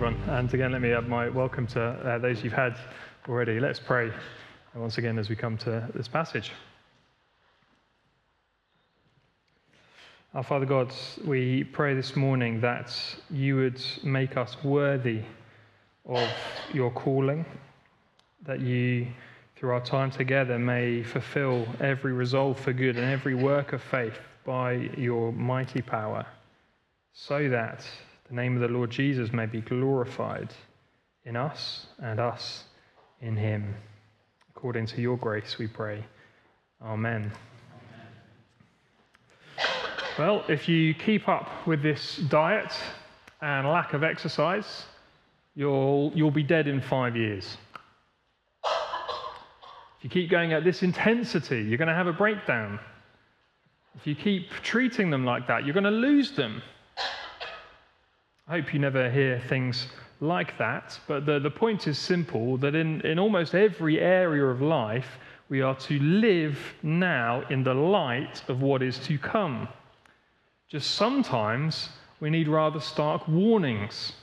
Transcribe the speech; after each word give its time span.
everyone. 0.00 0.28
And 0.28 0.54
again, 0.54 0.70
let 0.70 0.80
me 0.80 0.92
add 0.92 1.08
my 1.08 1.28
welcome 1.28 1.66
to 1.66 1.82
uh, 1.82 2.18
those 2.18 2.44
you've 2.44 2.52
had 2.52 2.78
already. 3.28 3.58
Let's 3.58 3.80
pray 3.80 4.12
once 4.76 4.96
again 4.96 5.18
as 5.18 5.28
we 5.28 5.34
come 5.34 5.58
to 5.58 5.88
this 5.92 6.06
passage. 6.06 6.52
Our 10.34 10.44
Father 10.44 10.66
God, 10.66 10.94
we 11.24 11.64
pray 11.64 11.94
this 11.94 12.14
morning 12.14 12.60
that 12.60 12.96
you 13.28 13.56
would 13.56 13.82
make 14.04 14.36
us 14.36 14.62
worthy 14.62 15.22
of 16.06 16.30
your 16.72 16.92
calling, 16.92 17.44
that 18.46 18.60
you, 18.60 19.08
through 19.56 19.70
our 19.70 19.84
time 19.84 20.12
together, 20.12 20.60
may 20.60 21.02
fulfill 21.02 21.66
every 21.80 22.12
resolve 22.12 22.60
for 22.60 22.72
good 22.72 22.96
and 22.96 23.10
every 23.10 23.34
work 23.34 23.72
of 23.72 23.82
faith 23.82 24.20
by 24.46 24.74
your 24.96 25.32
mighty 25.32 25.82
power, 25.82 26.24
so 27.12 27.48
that 27.48 27.84
the 28.28 28.34
name 28.34 28.54
of 28.54 28.60
the 28.60 28.68
Lord 28.68 28.90
Jesus 28.90 29.32
may 29.32 29.46
be 29.46 29.60
glorified 29.60 30.52
in 31.24 31.36
us 31.36 31.86
and 32.02 32.20
us 32.20 32.64
in 33.20 33.36
him. 33.36 33.74
According 34.54 34.86
to 34.86 35.00
your 35.00 35.16
grace, 35.16 35.56
we 35.58 35.66
pray. 35.66 36.04
Amen. 36.82 37.32
Well, 40.18 40.44
if 40.48 40.68
you 40.68 40.94
keep 40.94 41.28
up 41.28 41.66
with 41.66 41.82
this 41.82 42.16
diet 42.28 42.72
and 43.40 43.68
lack 43.68 43.94
of 43.94 44.02
exercise, 44.02 44.84
you'll, 45.54 46.12
you'll 46.14 46.30
be 46.30 46.42
dead 46.42 46.66
in 46.66 46.80
five 46.80 47.16
years. 47.16 47.56
If 48.64 50.04
you 50.04 50.10
keep 50.10 50.30
going 50.30 50.52
at 50.52 50.64
this 50.64 50.82
intensity, 50.82 51.62
you're 51.62 51.78
going 51.78 51.88
to 51.88 51.94
have 51.94 52.06
a 52.08 52.12
breakdown. 52.12 52.78
If 53.96 54.06
you 54.06 54.14
keep 54.14 54.50
treating 54.62 55.10
them 55.10 55.24
like 55.24 55.46
that, 55.48 55.64
you're 55.64 55.74
going 55.74 55.84
to 55.84 55.90
lose 55.90 56.32
them. 56.32 56.62
I 58.50 58.52
hope 58.52 58.72
you 58.72 58.80
never 58.80 59.10
hear 59.10 59.42
things 59.46 59.88
like 60.20 60.56
that, 60.56 60.98
but 61.06 61.26
the, 61.26 61.38
the 61.38 61.50
point 61.50 61.86
is 61.86 61.98
simple 61.98 62.56
that 62.56 62.74
in, 62.74 63.02
in 63.02 63.18
almost 63.18 63.54
every 63.54 64.00
area 64.00 64.46
of 64.46 64.62
life, 64.62 65.18
we 65.50 65.60
are 65.60 65.74
to 65.80 65.98
live 65.98 66.58
now 66.82 67.42
in 67.50 67.62
the 67.62 67.74
light 67.74 68.42
of 68.48 68.62
what 68.62 68.82
is 68.82 68.98
to 69.00 69.18
come. 69.18 69.68
Just 70.66 70.92
sometimes 70.92 71.90
we 72.20 72.30
need 72.30 72.48
rather 72.48 72.80
stark 72.80 73.28
warnings 73.28 74.14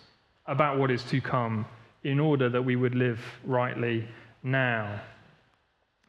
about 0.48 0.80
what 0.80 0.90
is 0.90 1.04
to 1.04 1.22
come 1.22 1.68
in 2.04 2.20
order 2.20 2.50
that 2.50 2.64
we 2.64 2.76
would 2.76 2.96
live 2.96 3.20
rightly 3.44 4.08
now. 4.42 5.02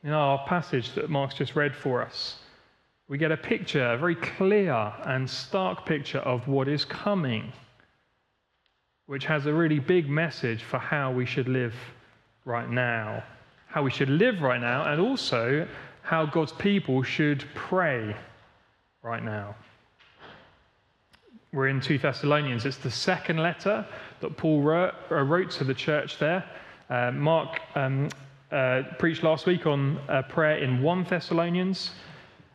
In 0.03 0.13
our 0.13 0.43
passage 0.47 0.95
that 0.95 1.11
Mark's 1.11 1.35
just 1.35 1.55
read 1.55 1.77
for 1.77 2.01
us, 2.01 2.39
we 3.09 3.19
get 3.19 3.31
a 3.31 3.37
picture, 3.37 3.93
a 3.93 3.99
very 3.99 4.17
clear 4.17 4.95
and 5.05 5.29
stark 5.29 5.85
picture 5.85 6.21
of 6.21 6.49
what 6.49 6.67
is 6.67 6.87
coming 6.87 7.53
which 9.07 9.25
has 9.25 9.47
a 9.47 9.53
really 9.53 9.79
big 9.79 10.09
message 10.09 10.65
for 10.65 10.79
how 10.79 11.13
we 11.13 11.25
should 11.25 11.49
live 11.49 11.75
right 12.45 12.69
now. 12.69 13.23
How 13.69 13.83
we 13.83 13.91
should 13.91 14.11
live 14.11 14.43
right 14.43 14.61
now, 14.61 14.91
and 14.91 15.01
also 15.01 15.67
how 16.03 16.27
God's 16.27 16.53
people 16.53 17.03
should 17.03 17.45
pray 17.55 18.17
right 19.03 19.23
now. 19.23 19.55
We're 21.53 21.69
in 21.69 21.81
2 21.81 21.99
Thessalonians. 21.99 22.65
It's 22.65 22.77
the 22.77 22.91
second 22.91 23.39
letter 23.39 23.87
that 24.21 24.37
Paul 24.37 24.63
wrote, 24.63 24.95
uh, 25.11 25.23
wrote 25.23 25.51
to 25.53 25.65
the 25.65 25.75
church 25.75 26.19
there. 26.19 26.45
Uh, 26.91 27.11
Mark 27.13 27.61
um, 27.75 28.09
uh, 28.51 28.83
preached 28.99 29.23
last 29.23 29.47
week 29.47 29.67
on 29.67 29.99
uh, 30.09 30.23
prayer 30.23 30.59
in 30.59 30.83
1 30.83 31.05
Thessalonians. 31.05 31.93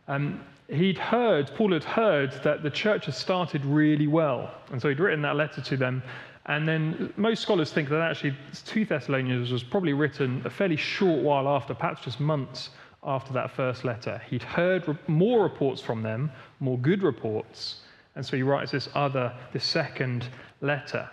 Um, 0.08 0.40
he'd 0.68 0.98
heard, 0.98 1.50
Paul 1.54 1.72
had 1.72 1.84
heard 1.84 2.32
that 2.44 2.62
the 2.62 2.70
church 2.70 3.06
had 3.06 3.14
started 3.14 3.64
really 3.64 4.06
well. 4.06 4.50
And 4.70 4.80
so 4.80 4.88
he'd 4.88 5.00
written 5.00 5.22
that 5.22 5.36
letter 5.36 5.60
to 5.60 5.76
them 5.76 6.02
and 6.46 6.66
then 6.66 7.12
most 7.16 7.42
scholars 7.42 7.72
think 7.72 7.88
that 7.88 8.00
actually 8.00 8.36
2 8.64 8.84
Thessalonians 8.84 9.50
was 9.52 9.62
probably 9.62 9.92
written 9.92 10.42
a 10.44 10.50
fairly 10.50 10.76
short 10.76 11.22
while 11.22 11.48
after, 11.48 11.72
perhaps 11.72 12.02
just 12.02 12.18
months 12.18 12.70
after 13.04 13.32
that 13.32 13.50
first 13.50 13.84
letter. 13.84 14.20
He'd 14.28 14.42
heard 14.42 14.96
more 15.08 15.42
reports 15.42 15.80
from 15.80 16.02
them, 16.02 16.30
more 16.60 16.78
good 16.78 17.02
reports, 17.02 17.80
and 18.14 18.26
so 18.26 18.36
he 18.36 18.42
writes 18.42 18.72
this 18.72 18.88
other, 18.94 19.32
this 19.52 19.64
second 19.64 20.26
letter. 20.60 21.08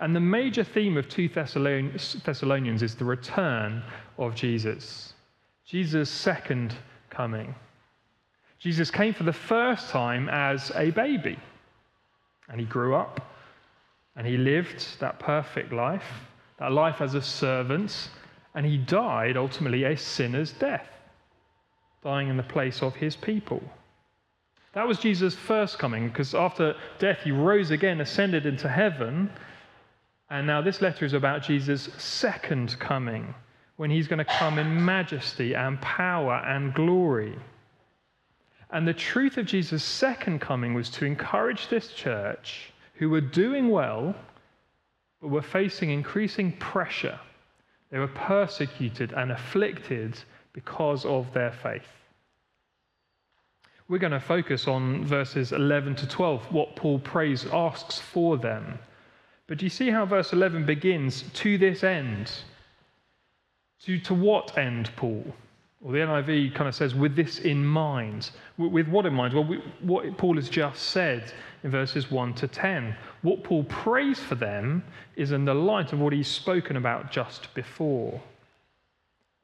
And 0.00 0.14
the 0.14 0.20
major 0.20 0.64
theme 0.64 0.96
of 0.96 1.08
2 1.08 1.28
Thessalonians 1.28 2.82
is 2.82 2.94
the 2.94 3.04
return 3.04 3.82
of 4.18 4.34
Jesus, 4.34 5.14
Jesus' 5.66 6.10
second 6.10 6.74
coming. 7.10 7.54
Jesus 8.58 8.90
came 8.90 9.14
for 9.14 9.24
the 9.24 9.32
first 9.32 9.90
time 9.90 10.28
as 10.28 10.72
a 10.74 10.90
baby, 10.90 11.38
and 12.48 12.60
he 12.60 12.66
grew 12.66 12.94
up 12.94 13.20
and 14.16 14.26
he 14.26 14.36
lived 14.36 15.00
that 15.00 15.18
perfect 15.18 15.72
life, 15.72 16.06
that 16.58 16.72
life 16.72 17.00
as 17.00 17.14
a 17.14 17.22
servant, 17.22 18.10
and 18.54 18.64
he 18.64 18.78
died 18.78 19.36
ultimately 19.36 19.84
a 19.84 19.96
sinner's 19.96 20.52
death, 20.52 20.88
dying 22.02 22.28
in 22.28 22.36
the 22.36 22.42
place 22.42 22.82
of 22.82 22.94
his 22.94 23.16
people. 23.16 23.62
That 24.72 24.86
was 24.86 24.98
Jesus' 24.98 25.34
first 25.34 25.78
coming, 25.78 26.08
because 26.08 26.34
after 26.34 26.74
death, 26.98 27.20
he 27.22 27.30
rose 27.30 27.70
again, 27.70 28.00
ascended 28.00 28.44
into 28.46 28.68
heaven. 28.68 29.30
And 30.30 30.46
now 30.46 30.62
this 30.62 30.80
letter 30.80 31.04
is 31.04 31.12
about 31.12 31.42
Jesus' 31.42 31.88
second 31.96 32.78
coming, 32.78 33.34
when 33.76 33.90
he's 33.90 34.08
going 34.08 34.18
to 34.18 34.24
come 34.24 34.58
in 34.58 34.84
majesty 34.84 35.54
and 35.54 35.80
power 35.80 36.42
and 36.46 36.74
glory. 36.74 37.36
And 38.70 38.86
the 38.86 38.94
truth 38.94 39.36
of 39.36 39.46
Jesus' 39.46 39.84
second 39.84 40.40
coming 40.40 40.74
was 40.74 40.90
to 40.90 41.04
encourage 41.04 41.68
this 41.68 41.88
church 41.92 42.72
who 42.94 43.10
were 43.10 43.20
doing 43.20 43.70
well, 43.70 44.14
but 45.20 45.28
were 45.28 45.42
facing 45.42 45.90
increasing 45.90 46.52
pressure. 46.52 47.18
They 47.90 47.98
were 47.98 48.08
persecuted 48.08 49.12
and 49.12 49.32
afflicted 49.32 50.18
because 50.52 51.04
of 51.04 51.32
their 51.32 51.52
faith. 51.52 51.82
We're 53.88 53.98
going 53.98 54.12
to 54.12 54.20
focus 54.20 54.66
on 54.66 55.04
verses 55.04 55.52
11 55.52 55.96
to 55.96 56.08
12, 56.08 56.52
what 56.52 56.74
Paul 56.74 56.98
prays, 56.98 57.46
asks 57.52 57.98
for 57.98 58.38
them. 58.38 58.78
But 59.46 59.58
do 59.58 59.66
you 59.66 59.70
see 59.70 59.90
how 59.90 60.06
verse 60.06 60.32
11 60.32 60.64
begins? 60.64 61.22
To 61.34 61.58
this 61.58 61.84
end. 61.84 62.32
To, 63.82 63.98
to 64.00 64.14
what 64.14 64.56
end, 64.56 64.90
Paul? 64.96 65.34
Well, 65.84 65.92
the 65.92 65.98
NIV 65.98 66.54
kind 66.54 66.66
of 66.66 66.74
says, 66.74 66.94
with 66.94 67.14
this 67.14 67.40
in 67.40 67.62
mind. 67.62 68.30
With 68.56 68.88
what 68.88 69.04
in 69.04 69.12
mind? 69.12 69.34
Well, 69.34 69.60
what 69.82 70.16
Paul 70.16 70.36
has 70.36 70.48
just 70.48 70.82
said 70.82 71.30
in 71.62 71.70
verses 71.70 72.10
1 72.10 72.32
to 72.34 72.48
10. 72.48 72.96
What 73.20 73.44
Paul 73.44 73.64
prays 73.64 74.18
for 74.18 74.34
them 74.34 74.82
is 75.16 75.32
in 75.32 75.44
the 75.44 75.52
light 75.52 75.92
of 75.92 76.00
what 76.00 76.14
he's 76.14 76.26
spoken 76.26 76.76
about 76.76 77.12
just 77.12 77.52
before. 77.52 78.18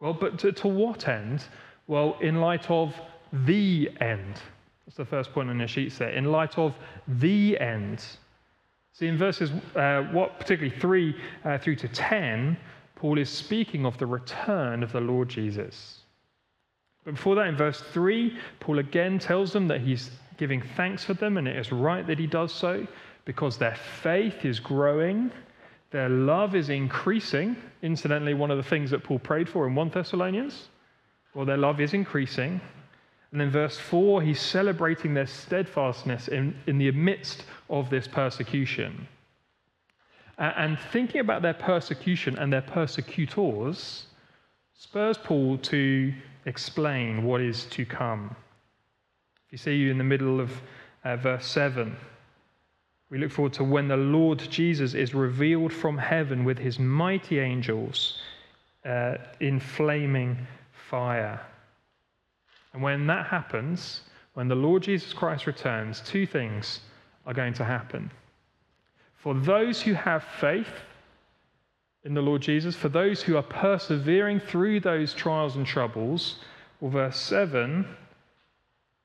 Well, 0.01 0.15
but 0.15 0.39
to, 0.39 0.51
to 0.53 0.69
what 0.69 1.09
end? 1.09 1.45
Well, 1.89 2.17
in 2.23 2.41
light 2.41 2.71
of 2.71 2.95
the 3.45 3.91
end. 4.01 4.41
That's 4.87 4.97
the 4.97 5.05
first 5.05 5.35
point 5.35 5.51
on 5.51 5.59
your 5.59 5.69
sheets 5.69 5.99
there. 5.99 6.09
In 6.09 6.33
light 6.33 6.57
of 6.57 6.75
the 7.07 7.61
end. 7.61 8.03
See, 8.95 9.09
in 9.09 9.19
verses, 9.19 9.51
uh, 9.77 10.05
what 10.05 10.41
particularly 10.41 10.81
3 10.81 11.15
uh, 11.45 11.59
through 11.59 11.77
to 11.77 11.89
10, 11.89 12.57
Paul 12.97 13.19
is 13.19 13.29
speaking 13.29 13.85
of 13.85 13.99
the 13.99 14.07
return 14.07 14.83
of 14.83 14.91
the 14.91 15.03
Lord 15.03 15.29
Jesus. 15.29 16.00
But 17.05 17.15
before 17.15 17.35
that, 17.37 17.47
in 17.47 17.57
verse 17.57 17.81
3, 17.93 18.37
Paul 18.61 18.79
again 18.79 19.19
tells 19.19 19.53
them 19.53 19.69
that 19.69 19.81
he's 19.81 20.11
giving 20.37 20.63
thanks 20.77 21.05
for 21.05 21.15
them, 21.15 21.37
and 21.37 21.49
it 21.49 21.57
is 21.57 21.73
right 21.73 22.07
that 22.07 22.19
he 22.19 22.27
does 22.27 22.53
so 22.53 22.87
because 23.25 23.59
their 23.59 23.77
faith 24.03 24.45
is 24.45 24.59
growing, 24.59 25.31
their 25.91 26.09
love 26.09 26.55
is 26.55 26.69
increasing. 26.69 27.57
Incidentally, 27.83 28.35
one 28.35 28.51
of 28.51 28.57
the 28.57 28.63
things 28.63 28.91
that 28.91 29.03
Paul 29.03 29.19
prayed 29.19 29.49
for 29.49 29.67
in 29.67 29.75
1 29.75 29.91
Thessalonians, 29.91 30.69
well, 31.35 31.45
their 31.45 31.57
love 31.57 31.81
is 31.81 31.95
increasing. 31.95 32.61
And 33.33 33.41
then 33.41 33.51
verse 33.51 33.79
4, 33.79 34.23
he's 34.23 34.41
celebrating 34.41 35.15
their 35.15 35.27
steadfastness 35.27 36.29
in, 36.29 36.57
in 36.67 36.79
the 36.79 36.91
midst 36.91 37.45
of 37.69 37.89
this 37.91 38.09
persecution. 38.09 39.07
And 40.39 40.79
thinking 40.91 41.21
about 41.21 41.43
their 41.43 41.55
persecution 41.55 42.39
and 42.39 42.53
their 42.53 42.63
persecutors 42.63 44.07
spurs 44.75 45.19
Paul 45.19 45.59
to 45.59 46.15
explain 46.47 47.25
what 47.25 47.41
is 47.41 47.65
to 47.67 47.85
come. 47.85 48.35
If 49.47 49.53
you 49.53 49.59
see 49.59 49.75
you 49.77 49.91
in 49.91 49.99
the 49.99 50.05
middle 50.05 50.41
of 50.41 50.51
uh, 51.05 51.17
verse 51.17 51.47
7, 51.47 51.97
we 53.11 53.19
look 53.19 53.33
forward 53.33 53.53
to 53.55 53.65
when 53.65 53.89
the 53.89 53.97
Lord 53.97 54.39
Jesus 54.51 54.95
is 54.95 55.15
revealed 55.15 55.73
from 55.73 55.99
heaven 55.99 56.45
with 56.45 56.59
his 56.59 56.79
mighty 56.79 57.41
angels 57.41 58.19
uh, 58.85 59.17
in 59.41 59.59
flaming 59.59 60.47
fire. 60.89 61.41
And 62.73 62.83
when 62.83 63.07
that 63.09 63.27
happens, 63.27 64.03
when 64.35 64.47
the 64.47 64.55
Lord 64.55 64.85
Jesus 64.85 65.13
Christ 65.13 65.47
returns, 65.47 66.01
two 66.01 66.27
things 66.27 66.81
are 67.27 67.35
going 67.35 67.55
to 67.55 67.65
happen. 67.65 68.11
For 69.17 69.35
those 69.35 69.83
who 69.83 69.93
have 69.93 70.25
faith, 70.41 70.71
in 72.05 72.15
the 72.15 72.23
Lord 72.23 72.43
Jesus, 72.43 72.75
for 72.75 72.89
those 72.89 73.23
who 73.23 73.37
are 73.37 73.43
persevering 73.43 74.41
through 74.41 74.81
those 74.81 75.13
trials 75.13 75.57
and 75.57 75.67
troubles, 75.67 76.37
or 76.81 76.91
verse 76.91 77.19
7, 77.19 77.87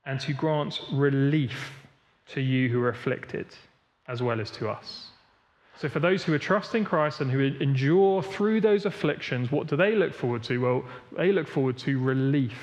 and 0.06 0.20
to 0.20 0.32
grant 0.32 0.80
relief 0.92 1.72
to 2.28 2.40
you 2.40 2.68
who 2.68 2.82
are 2.82 2.88
afflicted, 2.88 3.46
as 4.08 4.22
well 4.22 4.40
as 4.40 4.50
to 4.52 4.68
us. 4.68 5.08
So, 5.78 5.90
for 5.90 6.00
those 6.00 6.24
who 6.24 6.32
are 6.32 6.38
trusting 6.38 6.84
Christ 6.84 7.20
and 7.20 7.30
who 7.30 7.40
endure 7.40 8.22
through 8.22 8.62
those 8.62 8.86
afflictions, 8.86 9.52
what 9.52 9.66
do 9.66 9.76
they 9.76 9.94
look 9.94 10.14
forward 10.14 10.42
to? 10.44 10.58
Well, 10.58 10.84
they 11.16 11.32
look 11.32 11.46
forward 11.46 11.76
to 11.78 11.98
relief, 11.98 12.56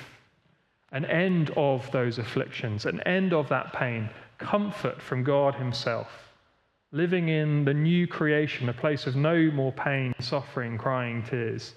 an 0.91 1.05
end 1.05 1.51
of 1.55 1.89
those 1.91 2.17
afflictions, 2.17 2.87
an 2.87 3.01
end 3.01 3.33
of 3.33 3.49
that 3.49 3.71
pain, 3.73 4.09
comfort 4.39 4.99
from 4.99 5.23
God 5.23 5.53
Himself, 5.53 6.32
living 6.93 7.29
in 7.29 7.65
the 7.65 7.73
new 7.73 8.07
creation, 8.07 8.69
a 8.69 8.73
place 8.73 9.07
of 9.07 9.15
no 9.15 9.51
more 9.51 9.73
pain, 9.73 10.13
suffering, 10.19 10.77
crying, 10.77 11.23
tears, 11.23 11.73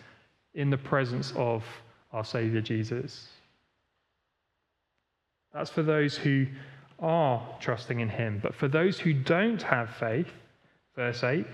in 0.55 0.71
the 0.71 0.77
presence 0.79 1.33
of 1.37 1.65
our 2.13 2.25
Savior 2.25 2.61
Jesus. 2.61 3.29
That's 5.53 5.71
for 5.71 5.83
those 5.83 6.17
who 6.17 6.47
are 6.99 7.43
trusting 7.61 8.01
in 8.01 8.11
Him. 8.11 8.41
But 8.43 8.55
for 8.55 8.69
those 8.69 8.99
who 8.99 9.15
don't 9.15 9.63
have 9.63 9.91
faith, 9.97 10.29
verse 10.95 11.25
8, 11.25 11.47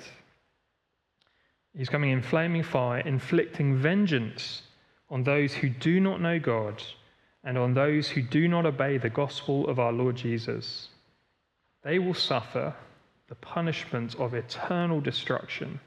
He's 1.76 1.88
coming 1.88 2.10
in 2.10 2.20
flaming 2.20 2.64
fire, 2.64 3.00
inflicting 3.00 3.76
vengeance 3.76 4.62
on 5.08 5.22
those 5.22 5.54
who 5.54 5.68
do 5.68 6.00
not 6.00 6.20
know 6.20 6.38
God 6.38 6.82
and 7.44 7.56
on 7.56 7.74
those 7.74 8.08
who 8.08 8.22
do 8.22 8.46
not 8.46 8.66
obey 8.66 8.98
the 8.98 9.08
gospel 9.08 9.68
of 9.68 9.78
our 9.78 9.92
Lord 9.92 10.16
Jesus. 10.16 10.88
They 11.82 11.98
will 11.98 12.14
suffer 12.14 12.74
the 13.32 13.36
punishment 13.36 14.14
of 14.16 14.34
eternal 14.34 15.00
destruction 15.00 15.80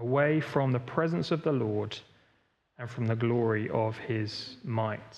away 0.00 0.40
from 0.40 0.72
the 0.72 0.80
presence 0.80 1.30
of 1.30 1.44
the 1.44 1.52
Lord 1.52 1.96
and 2.76 2.90
from 2.90 3.06
the 3.06 3.14
glory 3.14 3.70
of 3.70 3.96
his 3.98 4.56
might. 4.64 5.16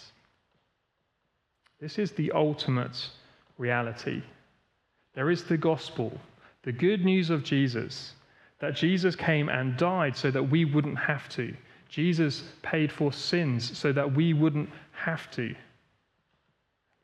This 1.81 1.99
is 1.99 2.13
the 2.13 2.31
ultimate 2.33 3.09
reality. 3.57 4.23
There 5.15 5.31
is 5.31 5.45
the 5.45 5.57
gospel, 5.57 6.13
the 6.65 6.73
good 6.73 7.03
news 7.03 7.31
of 7.31 7.43
Jesus, 7.43 8.13
that 8.59 8.77
Jesus 8.77 9.17
came 9.17 9.49
and 9.49 9.75
died 9.79 10.19
so 10.19 10.31
that 10.31 10.51
we 10.51 10.67
wouldn't 10.67 10.99
have 10.99 11.31
to. 11.31 11.57
Jesus 11.89 12.45
paid 12.61 12.93
for 12.93 13.11
sins 13.11 13.79
so 13.79 13.91
that 13.91 14.15
we 14.15 14.35
wouldn't 14.35 14.69
have 14.93 15.31
to. 15.31 15.55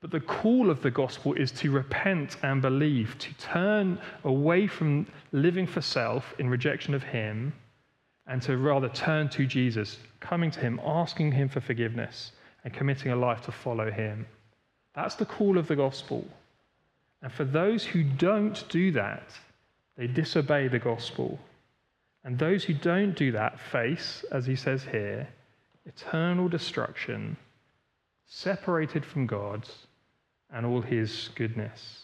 But 0.02 0.10
the 0.10 0.20
call 0.20 0.68
of 0.68 0.82
the 0.82 0.90
gospel 0.90 1.32
is 1.34 1.52
to 1.52 1.70
repent 1.70 2.36
and 2.42 2.60
believe, 2.60 3.16
to 3.20 3.32
turn 3.34 4.00
away 4.24 4.66
from 4.66 5.06
living 5.30 5.64
for 5.64 5.80
self 5.80 6.34
in 6.40 6.50
rejection 6.50 6.92
of 6.92 7.04
Him, 7.04 7.52
and 8.26 8.42
to 8.42 8.56
rather 8.56 8.88
turn 8.88 9.28
to 9.30 9.46
Jesus, 9.46 10.00
coming 10.18 10.50
to 10.50 10.60
Him, 10.60 10.80
asking 10.84 11.30
Him 11.30 11.48
for 11.48 11.60
forgiveness, 11.60 12.32
and 12.64 12.74
committing 12.74 13.12
a 13.12 13.16
life 13.16 13.42
to 13.42 13.52
follow 13.52 13.92
Him. 13.92 14.26
That's 14.92 15.14
the 15.14 15.24
call 15.24 15.56
of 15.56 15.68
the 15.68 15.76
gospel. 15.76 16.26
And 17.22 17.32
for 17.32 17.44
those 17.44 17.84
who 17.84 18.02
don't 18.02 18.68
do 18.68 18.90
that, 18.92 19.30
they 19.96 20.08
disobey 20.08 20.66
the 20.66 20.80
gospel. 20.80 21.38
And 22.24 22.36
those 22.36 22.64
who 22.64 22.74
don't 22.74 23.14
do 23.14 23.30
that 23.32 23.60
face, 23.60 24.24
as 24.32 24.46
he 24.46 24.56
says 24.56 24.82
here, 24.82 25.28
eternal 25.86 26.48
destruction, 26.48 27.36
separated 28.26 29.04
from 29.04 29.28
God 29.28 29.68
and 30.52 30.66
all 30.66 30.80
his 30.80 31.30
goodness. 31.34 32.00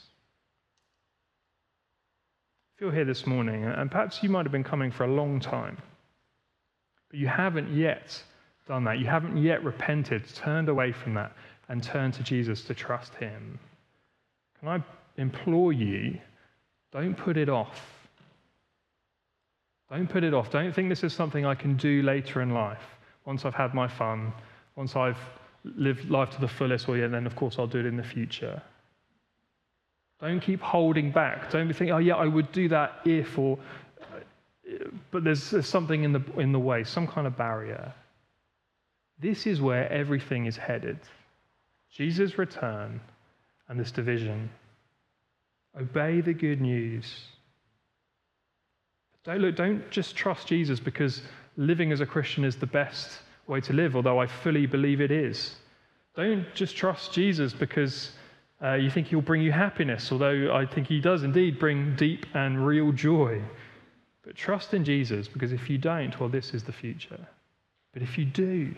If 2.75 2.83
you're 2.83 2.93
here 2.93 3.05
this 3.05 3.27
morning, 3.27 3.65
and 3.65 3.91
perhaps 3.91 4.23
you 4.23 4.29
might 4.29 4.47
have 4.47 4.53
been 4.53 4.65
coming 4.65 4.91
for 4.91 5.05
a 5.05 5.13
long 5.13 5.41
time, 5.41 5.77
but 7.11 7.19
you 7.19 7.27
haven't 7.27 7.75
yet 7.75 8.23
done 8.67 8.85
that, 8.85 8.99
you 8.99 9.07
haven't 9.07 9.37
yet 9.37 9.65
repented, 9.65 10.23
turned 10.35 10.69
away 10.69 10.93
from 10.93 11.15
that, 11.15 11.33
and 11.69 11.83
turned 11.83 12.15
to 12.15 12.23
Jesus 12.23 12.63
to 12.65 12.75
trust 12.75 13.15
Him. 13.17 13.59
Can 14.61 14.69
I 14.69 14.83
implore 15.17 15.73
you, 15.73 16.19
don't 16.93 17.15
put 17.15 17.37
it 17.37 17.49
off. 17.49 17.81
Don't 19.91 20.09
put 20.09 20.23
it 20.23 20.35
off. 20.35 20.51
Don't 20.51 20.75
think 20.75 20.89
this 20.89 21.03
is 21.03 21.13
something 21.13 21.45
I 21.45 21.55
can 21.55 21.77
do 21.77 22.03
later 22.03 22.43
in 22.43 22.55
life, 22.55 22.83
once 23.25 23.45
I've 23.45 23.55
had 23.55 23.75
my 23.75 23.89
fun, 23.89 24.33
once 24.77 24.97
I've 24.97 25.19
lived 25.65 26.11
life 26.11 26.31
to 26.31 26.41
the 26.41 26.49
fullest, 26.49 26.89
or 26.89 26.97
yeah, 26.97 27.07
then 27.09 27.27
of 27.27 27.37
course 27.37 27.57
I'll 27.59 27.67
do 27.67 27.79
it 27.79 27.87
in 27.87 27.97
the 27.97 28.03
future. 28.03 28.63
Don't 30.21 30.41
keep 30.41 30.61
holding 30.61 31.11
back. 31.11 31.51
Don't 31.51 31.69
be 31.69 31.75
thinking, 31.75 31.95
oh 31.95 31.99
yeah, 31.99 32.17
I 32.17 32.27
would 32.27 32.51
do 32.53 32.69
that 32.69 33.01
if, 33.05 33.39
or, 33.39 33.59
but 35.11 35.23
there's, 35.25 35.51
there's 35.51 35.69
something 35.69 36.03
in 36.03 36.13
the, 36.13 36.23
in 36.39 36.53
the 36.53 36.59
way, 36.59 36.83
some 36.85 37.07
kind 37.07 37.27
of 37.27 37.37
barrier. 37.37 37.93
This 39.21 39.47
is 39.47 39.61
where 39.61 39.91
everything 39.93 40.47
is 40.47 40.57
headed. 40.57 40.99
Jesus' 41.91 42.37
return 42.37 43.01
and 43.69 43.79
this 43.79 43.91
division. 43.91 44.51
Obey 45.81 46.21
the 46.21 46.35
good 46.35 46.61
news. 46.61 47.21
Don't, 49.25 49.39
look, 49.39 49.57
don't 49.57 49.89
just 49.91 50.17
trust 50.17 50.47
Jesus 50.47 50.81
because 50.81 51.23
living 51.57 51.93
as 51.93 52.01
a 52.01 52.07
Christian 52.07 52.45
is 52.45 52.57
the 52.57 52.67
best 52.67 53.21
way 53.49 53.61
to 53.63 53.73
live, 53.73 53.97
although 53.97 54.21
I 54.21 54.27
fully 54.27 54.67
believe 54.67 55.01
it 55.01 55.11
is. 55.11 55.57
Don't 56.15 56.47
just 56.55 56.77
trust 56.77 57.13
Jesus 57.13 57.53
because 57.53 58.13
uh, 58.63 58.75
you 58.75 58.91
think 58.91 59.07
he'll 59.07 59.21
bring 59.21 59.43
you 59.43 59.53
happiness, 59.53 60.11
although 60.13 60.53
I 60.53 60.67
think 60.67 60.87
he 60.87 61.01
does 61.01 61.23
indeed 61.23 61.59
bring 61.59 61.97
deep 61.97 62.27
and 62.35 62.67
real 62.67 62.93
joy. 62.93 63.41
But 64.25 64.37
trust 64.37 64.75
in 64.75 64.85
Jesus 64.85 65.29
because 65.29 65.53
if 65.53 65.71
you 65.71 65.79
don't, 65.79 66.19
well, 66.21 66.29
this 66.29 66.53
is 66.53 66.65
the 66.65 66.73
future. 66.73 67.27
But 67.93 68.03
if 68.03 68.19
you 68.19 68.25
do, 68.25 68.75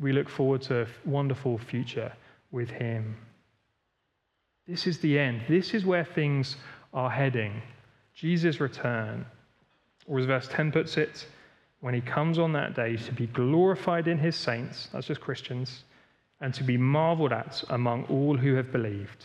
we 0.00 0.12
look 0.12 0.28
forward 0.28 0.62
to 0.62 0.82
a 0.82 0.86
wonderful 1.04 1.58
future 1.58 2.12
with 2.50 2.70
Him. 2.70 3.16
This 4.66 4.86
is 4.86 4.98
the 4.98 5.18
end. 5.18 5.42
This 5.48 5.74
is 5.74 5.86
where 5.86 6.04
things 6.04 6.56
are 6.92 7.10
heading. 7.10 7.62
Jesus' 8.14 8.60
return. 8.60 9.24
Or 10.06 10.18
as 10.18 10.26
verse 10.26 10.48
10 10.48 10.72
puts 10.72 10.96
it, 10.96 11.26
when 11.80 11.94
he 11.94 12.00
comes 12.00 12.38
on 12.38 12.52
that 12.52 12.74
day 12.74 12.96
to 12.96 13.12
be 13.12 13.26
glorified 13.26 14.08
in 14.08 14.18
his 14.18 14.36
saints, 14.36 14.88
that's 14.92 15.06
just 15.06 15.20
Christians, 15.20 15.84
and 16.40 16.52
to 16.54 16.64
be 16.64 16.76
marveled 16.76 17.32
at 17.32 17.62
among 17.70 18.04
all 18.04 18.36
who 18.36 18.54
have 18.54 18.72
believed. 18.72 19.24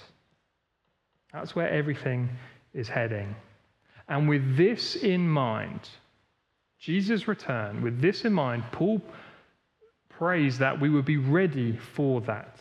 That's 1.31 1.55
where 1.55 1.69
everything 1.69 2.29
is 2.73 2.87
heading. 2.87 3.35
And 4.07 4.29
with 4.29 4.57
this 4.57 4.95
in 4.95 5.27
mind, 5.27 5.89
Jesus' 6.79 7.27
return, 7.27 7.81
with 7.81 8.01
this 8.01 8.25
in 8.25 8.33
mind, 8.33 8.63
Paul 8.71 9.01
prays 10.09 10.57
that 10.59 10.79
we 10.79 10.89
would 10.89 11.05
be 11.05 11.17
ready 11.17 11.77
for 11.95 12.21
that. 12.21 12.59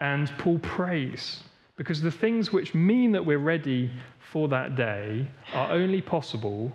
And 0.00 0.30
Paul 0.38 0.58
prays 0.58 1.42
because 1.76 2.00
the 2.00 2.10
things 2.10 2.52
which 2.52 2.74
mean 2.74 3.12
that 3.12 3.24
we're 3.24 3.38
ready 3.38 3.90
for 4.32 4.48
that 4.48 4.76
day 4.76 5.28
are 5.52 5.70
only 5.72 6.00
possible 6.00 6.72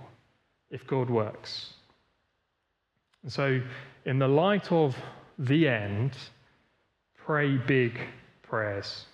if 0.71 0.87
God 0.87 1.09
works. 1.09 1.73
And 3.23 3.31
so, 3.31 3.61
in 4.05 4.17
the 4.17 4.27
light 4.27 4.71
of 4.71 4.95
the 5.37 5.67
end, 5.67 6.13
pray 7.25 7.57
big 7.57 7.99
prayers. 8.41 9.05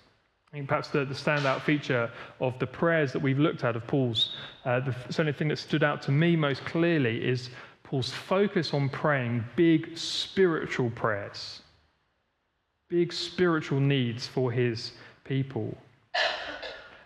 I 0.50 0.56
think 0.56 0.68
perhaps 0.68 0.88
the, 0.88 1.04
the 1.04 1.14
standout 1.14 1.60
feature 1.62 2.10
of 2.40 2.58
the 2.58 2.66
prayers 2.66 3.12
that 3.12 3.20
we've 3.20 3.38
looked 3.38 3.64
at 3.64 3.76
of 3.76 3.86
Paul's, 3.86 4.34
uh, 4.64 4.80
the 4.80 4.94
certainly 5.10 5.34
thing 5.34 5.48
that 5.48 5.58
stood 5.58 5.82
out 5.82 6.00
to 6.02 6.10
me 6.10 6.36
most 6.36 6.64
clearly 6.64 7.22
is 7.22 7.50
Paul's 7.82 8.10
focus 8.10 8.72
on 8.72 8.88
praying 8.88 9.44
big 9.56 9.96
spiritual 9.98 10.90
prayers, 10.90 11.62
big 12.88 13.12
spiritual 13.12 13.80
needs 13.80 14.26
for 14.26 14.50
his 14.50 14.92
people. 15.24 15.76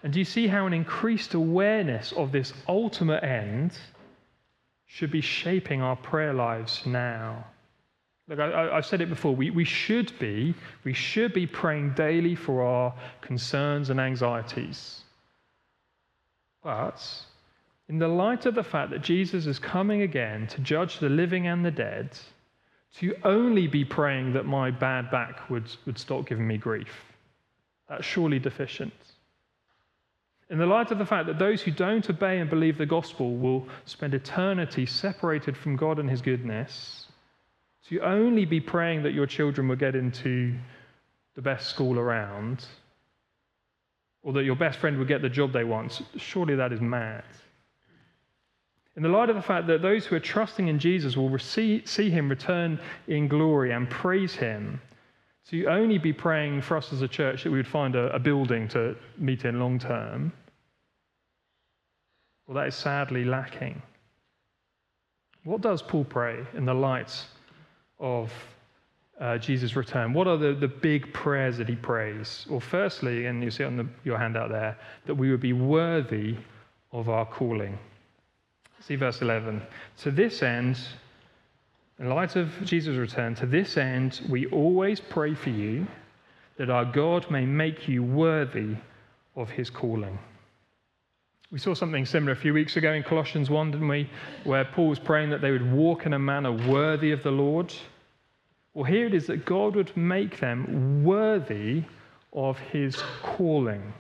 And 0.05 0.13
do 0.13 0.19
you 0.19 0.25
see 0.25 0.47
how 0.47 0.67
an 0.67 0.73
increased 0.73 1.35
awareness 1.35 2.13
of 2.13 2.33
this 2.33 2.53
ultimate 2.69 3.23
end 3.23 3.73
should 4.93 5.11
be 5.11 5.23
shaping 5.23 5.81
our 5.81 5.97
prayer 5.97 6.35
lives 6.35 6.85
now? 6.85 7.47
Look, 8.29 8.39
I, 8.39 8.75
have 8.75 8.85
said 8.85 9.01
it 9.01 9.09
before. 9.09 9.35
We, 9.35 9.49
we 9.49 9.65
should 9.65 10.13
be, 10.19 10.55
we 10.85 10.93
should 10.93 11.33
be 11.33 11.47
praying 11.47 11.95
daily 11.95 12.35
for 12.35 12.63
our 12.63 12.95
concerns 13.23 13.89
and 13.89 13.99
anxieties. 13.99 15.01
But 16.63 17.03
in 17.89 17.99
the 17.99 18.09
light 18.09 18.45
of 18.45 18.55
the 18.55 18.63
fact 18.63 18.91
that 18.91 19.01
Jesus 19.01 19.47
is 19.47 19.59
coming 19.59 20.03
again 20.03 20.47
to 20.49 20.61
judge 20.61 20.99
the 20.99 21.09
living 21.09 21.47
and 21.47 21.65
the 21.65 21.71
dead, 21.71 22.11
to 22.99 23.15
only 23.25 23.67
be 23.67 23.87
praying 23.87 24.35
that 24.35 24.45
my 24.45 24.71
bad 24.71 25.11
back 25.11 25.49
would, 25.49 25.65
would 25.87 25.99
stop 25.99 26.27
giving 26.27 26.47
me 26.47 26.59
grief, 26.59 27.03
that's 27.89 28.05
surely 28.05 28.39
deficient. 28.39 28.93
In 30.53 30.59
the 30.59 30.67
light 30.67 30.91
of 30.91 30.99
the 30.99 31.07
fact 31.07 31.29
that 31.29 31.39
those 31.39 31.63
who 31.63 31.71
don't 31.71 32.11
obey 32.11 32.39
and 32.39 32.51
believe 32.51 32.77
the 32.77 32.85
gospel 32.85 33.37
will 33.37 33.67
spend 33.87 34.13
eternity 34.13 34.85
separated 34.85 35.57
from 35.57 35.77
God 35.77 35.99
and 35.99 36.11
his 36.11 36.21
goodness, 36.21 37.07
to 37.89 38.01
only 38.01 38.45
be 38.45 38.61
praying 38.61 39.03
that 39.05 39.15
your 39.15 39.25
children 39.25 39.67
will 39.67 39.77
get 39.77 39.95
into 39.95 40.55
the 41.37 41.41
best 41.41 41.71
school 41.71 41.99
around, 41.99 42.67
or 44.23 44.35
that 44.35 44.45
your 44.45 44.55
best 44.55 44.79
friend 44.79 44.99
will 44.99 45.07
get 45.07 45.23
the 45.23 45.31
job 45.31 45.55
they 45.55 45.65
want, 45.65 46.03
surely 46.19 46.55
that 46.55 46.71
is 46.71 46.83
mad. 46.83 47.25
In 48.95 49.03
the 49.03 49.09
light 49.09 49.31
of 49.31 49.37
the 49.37 49.41
fact 49.41 49.67
that 49.69 49.81
those 49.81 50.05
who 50.05 50.17
are 50.17 50.21
trusting 50.21 50.69
in 50.69 50.79
Jesus 50.79 51.17
will 51.17 51.31
receive, 51.31 51.89
see 51.89 52.11
him 52.11 52.29
return 52.29 52.79
in 53.09 53.27
glory 53.27 53.73
and 53.73 53.89
praise 53.89 54.35
him, 54.35 54.83
to 55.49 55.65
only 55.65 55.97
be 55.97 56.13
praying 56.13 56.61
for 56.61 56.77
us 56.77 56.93
as 56.93 57.01
a 57.01 57.09
church 57.09 57.43
that 57.43 57.51
we 57.51 57.57
would 57.57 57.67
find 57.67 57.97
a, 57.97 58.15
a 58.15 58.19
building 58.19 58.69
to 58.69 58.95
meet 59.17 59.47
in 59.47 59.59
long 59.59 59.79
term, 59.79 60.31
Well, 62.47 62.57
that 62.57 62.69
is 62.69 62.75
sadly 62.75 63.25
lacking. 63.25 63.81
What 65.45 65.61
does 65.61 65.83
Paul 65.83 66.05
pray 66.05 66.45
in 66.55 66.65
the 66.65 66.75
light 66.75 67.13
of 67.99 68.33
uh, 69.21 69.39
Jesus' 69.39 69.77
return? 69.77 70.13
What 70.13 70.27
are 70.27 70.37
the, 70.37 70.55
the 70.55 70.69
big 70.69 71.13
prayers 71.13 71.59
that 71.59 71.69
he 71.69 71.77
prays? 71.77 72.47
Well, 72.49 72.61
firstly, 72.61 73.27
and 73.27 73.43
you 73.43 73.51
see 73.51 73.65
on 73.65 73.77
the, 73.77 73.87
your 74.05 74.19
handout 74.19 74.51
there, 74.51 74.77
that 75.07 75.15
we 75.15 75.31
would 75.31 75.41
be 75.41 75.53
worthy 75.53 76.37
of 76.93 77.09
our 77.09 77.27
calling. 77.27 77.79
See 78.81 78.97
verse 78.97 79.23
11. 79.23 79.63
To 79.99 80.11
this 80.11 80.43
end, 80.43 80.79
in 81.99 82.09
light 82.09 82.37
of 82.37 82.51
Jesus' 82.65 82.97
return, 82.97 83.35
to 83.37 83.47
this 83.47 83.77
end, 83.77 84.21
we 84.29 84.47
always 84.47 84.99
pray 84.99 85.35
for 85.35 85.51
you 85.51 85.87
that 86.57 86.71
our 86.71 86.85
God 86.85 87.31
may 87.31 87.47
make 87.47 87.89
you 87.89 88.03
worthy 88.03 88.75
of 89.37 89.51
his 89.51 89.71
calling. 89.71 90.19
We 91.53 91.59
saw 91.59 91.75
something 91.75 92.07
similar 92.07 92.33
a 92.33 92.37
few 92.37 92.55
weeks 92.55 92.79
ago 92.79 92.95
in 92.95 93.03
Colossians 93.03 93.51
1, 93.51 93.73
didn't 93.73 93.87
we? 93.87 94.09
Where 94.45 94.65
Paul 94.65 94.89
was 94.89 94.99
praying 94.99 95.29
that 95.31 95.43
they 95.43 95.51
would 95.51 95.71
walk 95.71 96.07
in 96.07 96.15
a 96.15 96.19
manner 96.19 96.51
worthy 96.51 97.13
of 97.13 97.23
the 97.23 97.31
Lord. 97.31 97.75
Well, 98.73 98.87
here 98.87 99.07
it 99.07 99.13
is 99.13 99.27
that 99.27 99.45
God 99.45 99.77
would 99.77 99.95
make 99.95 100.41
them 100.41 101.05
worthy 101.05 101.85
of 102.33 102.59
his 102.59 102.97
calling. 103.23 103.93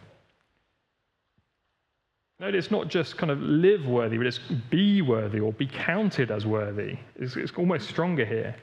Notice 2.40 2.64
it's 2.64 2.72
not 2.72 2.88
just 2.88 3.18
kind 3.18 3.30
of 3.30 3.38
live 3.42 3.84
worthy, 3.84 4.16
but 4.16 4.26
it's 4.26 4.40
be 4.70 5.02
worthy 5.02 5.38
or 5.38 5.52
be 5.52 5.66
counted 5.66 6.30
as 6.30 6.46
worthy. 6.46 6.96
It's, 7.16 7.36
it's 7.36 7.52
almost 7.58 7.86
stronger 7.86 8.24
here. 8.24 8.56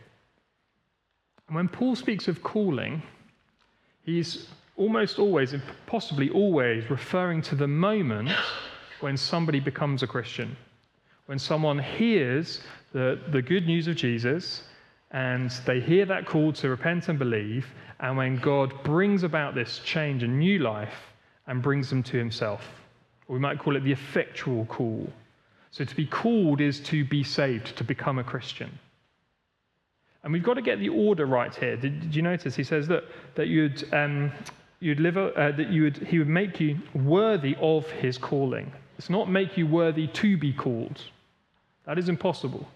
And 1.47 1.55
when 1.55 1.67
Paul 1.67 1.95
speaks 1.95 2.27
of 2.27 2.41
calling, 2.41 3.03
he's 4.01 4.47
almost 4.77 5.19
always, 5.19 5.53
possibly 5.85 6.31
always, 6.31 6.89
referring 6.89 7.43
to 7.43 7.55
the 7.55 7.67
moment 7.67 8.31
when 9.01 9.17
somebody 9.17 9.59
becomes 9.59 10.03
a 10.03 10.07
Christian. 10.07 10.55
When 11.25 11.39
someone 11.39 11.79
hears 11.79 12.61
the, 12.93 13.19
the 13.31 13.41
good 13.41 13.65
news 13.67 13.87
of 13.87 13.95
Jesus 13.95 14.63
and 15.11 15.51
they 15.65 15.79
hear 15.79 16.05
that 16.05 16.25
call 16.25 16.53
to 16.53 16.69
repent 16.69 17.07
and 17.07 17.17
believe, 17.19 17.67
and 17.99 18.17
when 18.17 18.37
God 18.37 18.83
brings 18.83 19.23
about 19.23 19.55
this 19.55 19.79
change 19.79 20.23
and 20.23 20.39
new 20.39 20.59
life 20.59 20.93
and 21.47 21.61
brings 21.61 21.89
them 21.89 22.03
to 22.03 22.17
himself. 22.17 22.61
We 23.27 23.39
might 23.39 23.59
call 23.59 23.75
it 23.75 23.83
the 23.83 23.91
effectual 23.91 24.65
call. 24.65 25.07
So 25.71 25.83
to 25.83 25.95
be 25.95 26.05
called 26.05 26.61
is 26.61 26.79
to 26.81 27.03
be 27.03 27.23
saved, 27.23 27.75
to 27.77 27.83
become 27.83 28.19
a 28.19 28.23
Christian. 28.23 28.71
And 30.23 30.33
we've 30.33 30.43
got 30.43 30.55
to 30.55 30.61
get 30.61 30.79
the 30.79 30.89
order 30.89 31.25
right 31.25 31.53
here. 31.53 31.75
Did, 31.75 32.01
did 32.01 32.15
you 32.15 32.21
notice? 32.21 32.55
He 32.55 32.63
says 32.63 32.87
that, 32.87 33.03
that 33.35 33.47
you'd, 33.47 33.91
um, 33.93 34.31
you'd 34.79 34.99
live, 34.99 35.17
uh, 35.17 35.51
that 35.51 35.69
you 35.69 35.83
would, 35.83 35.97
he 35.97 36.19
would 36.19 36.27
make 36.27 36.59
you 36.59 36.79
worthy 36.93 37.55
of 37.59 37.89
his 37.89 38.17
calling. 38.17 38.71
It's 38.99 39.09
not 39.09 39.31
make 39.31 39.55
you 39.57 39.65
worthy 39.65 40.07
to 40.07 40.35
be 40.35 40.51
called. 40.51 41.01
That 41.85 41.97
is 41.97 42.09
impossible. 42.09 42.67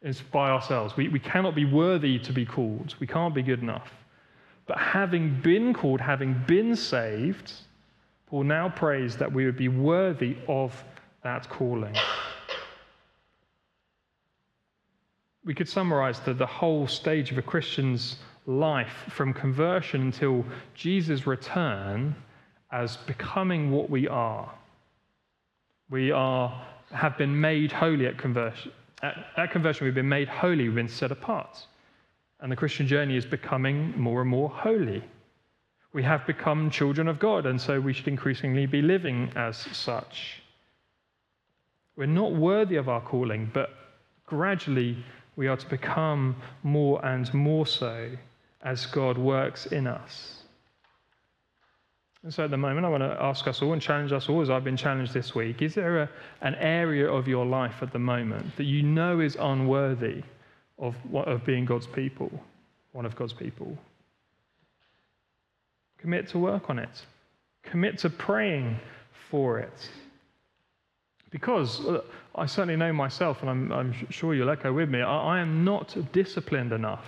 It's 0.00 0.20
by 0.20 0.50
ourselves. 0.50 0.96
We, 0.96 1.08
we 1.08 1.18
cannot 1.18 1.56
be 1.56 1.64
worthy 1.64 2.20
to 2.20 2.32
be 2.32 2.46
called. 2.46 2.94
We 3.00 3.08
can't 3.08 3.34
be 3.34 3.42
good 3.42 3.62
enough. 3.62 3.90
But 4.66 4.78
having 4.78 5.40
been 5.40 5.74
called, 5.74 6.00
having 6.00 6.40
been 6.46 6.76
saved, 6.76 7.52
Paul 8.28 8.44
now 8.44 8.68
prays 8.68 9.16
that 9.16 9.32
we 9.32 9.44
would 9.44 9.56
be 9.56 9.66
worthy 9.66 10.36
of 10.46 10.84
that 11.24 11.48
calling. 11.48 11.96
We 15.44 15.52
could 15.52 15.68
summarize 15.68 16.20
the, 16.20 16.32
the 16.32 16.46
whole 16.46 16.86
stage 16.86 17.32
of 17.32 17.38
a 17.38 17.42
Christian's 17.42 18.18
life 18.46 19.04
from 19.10 19.34
conversion 19.34 20.02
until 20.02 20.44
Jesus' 20.74 21.26
return 21.26 22.14
as 22.70 22.98
becoming 22.98 23.72
what 23.72 23.90
we 23.90 24.06
are. 24.06 24.48
We 25.90 26.10
are, 26.10 26.66
have 26.90 27.16
been 27.16 27.40
made 27.40 27.70
holy 27.72 28.06
at 28.06 28.18
conversion. 28.18 28.72
At, 29.02 29.16
at 29.36 29.50
conversion, 29.52 29.84
we've 29.84 29.94
been 29.94 30.08
made 30.08 30.28
holy, 30.28 30.64
we've 30.64 30.74
been 30.74 30.88
set 30.88 31.12
apart. 31.12 31.66
And 32.40 32.50
the 32.50 32.56
Christian 32.56 32.86
journey 32.86 33.16
is 33.16 33.24
becoming 33.24 33.98
more 33.98 34.20
and 34.20 34.30
more 34.30 34.48
holy. 34.48 35.02
We 35.92 36.02
have 36.02 36.26
become 36.26 36.70
children 36.70 37.08
of 37.08 37.18
God, 37.18 37.46
and 37.46 37.60
so 37.60 37.80
we 37.80 37.92
should 37.92 38.08
increasingly 38.08 38.66
be 38.66 38.82
living 38.82 39.30
as 39.36 39.56
such. 39.56 40.42
We're 41.96 42.06
not 42.06 42.32
worthy 42.32 42.76
of 42.76 42.88
our 42.88 43.00
calling, 43.00 43.50
but 43.54 43.70
gradually 44.26 45.02
we 45.36 45.46
are 45.46 45.56
to 45.56 45.66
become 45.68 46.36
more 46.62 47.02
and 47.04 47.32
more 47.32 47.66
so 47.66 48.10
as 48.62 48.84
God 48.86 49.16
works 49.16 49.66
in 49.66 49.86
us. 49.86 50.35
And 52.26 52.34
so 52.34 52.42
at 52.42 52.50
the 52.50 52.56
moment, 52.56 52.84
I 52.84 52.88
want 52.88 53.04
to 53.04 53.16
ask 53.22 53.46
us 53.46 53.62
all 53.62 53.72
and 53.72 53.80
challenge 53.80 54.10
us 54.10 54.28
all, 54.28 54.42
as 54.42 54.50
I've 54.50 54.64
been 54.64 54.76
challenged 54.76 55.14
this 55.14 55.32
week 55.32 55.62
is 55.62 55.76
there 55.76 56.02
a, 56.02 56.10
an 56.40 56.56
area 56.56 57.08
of 57.08 57.28
your 57.28 57.46
life 57.46 57.76
at 57.82 57.92
the 57.92 58.00
moment 58.00 58.56
that 58.56 58.64
you 58.64 58.82
know 58.82 59.20
is 59.20 59.36
unworthy 59.38 60.24
of, 60.76 60.96
of 61.14 61.46
being 61.46 61.64
God's 61.64 61.86
people, 61.86 62.32
one 62.90 63.06
of 63.06 63.14
God's 63.14 63.32
people? 63.32 63.78
Commit 65.98 66.26
to 66.30 66.40
work 66.40 66.68
on 66.68 66.80
it. 66.80 67.06
Commit 67.62 67.96
to 67.98 68.10
praying 68.10 68.76
for 69.30 69.60
it. 69.60 69.88
Because 71.30 71.86
uh, 71.86 72.00
I 72.34 72.46
certainly 72.46 72.74
know 72.74 72.92
myself, 72.92 73.40
and 73.42 73.50
I'm, 73.50 73.70
I'm 73.70 73.94
sure 74.10 74.34
you'll 74.34 74.50
echo 74.50 74.72
with 74.72 74.88
me, 74.88 75.00
I, 75.00 75.36
I 75.36 75.38
am 75.38 75.64
not 75.64 75.96
disciplined 76.10 76.72
enough. 76.72 77.04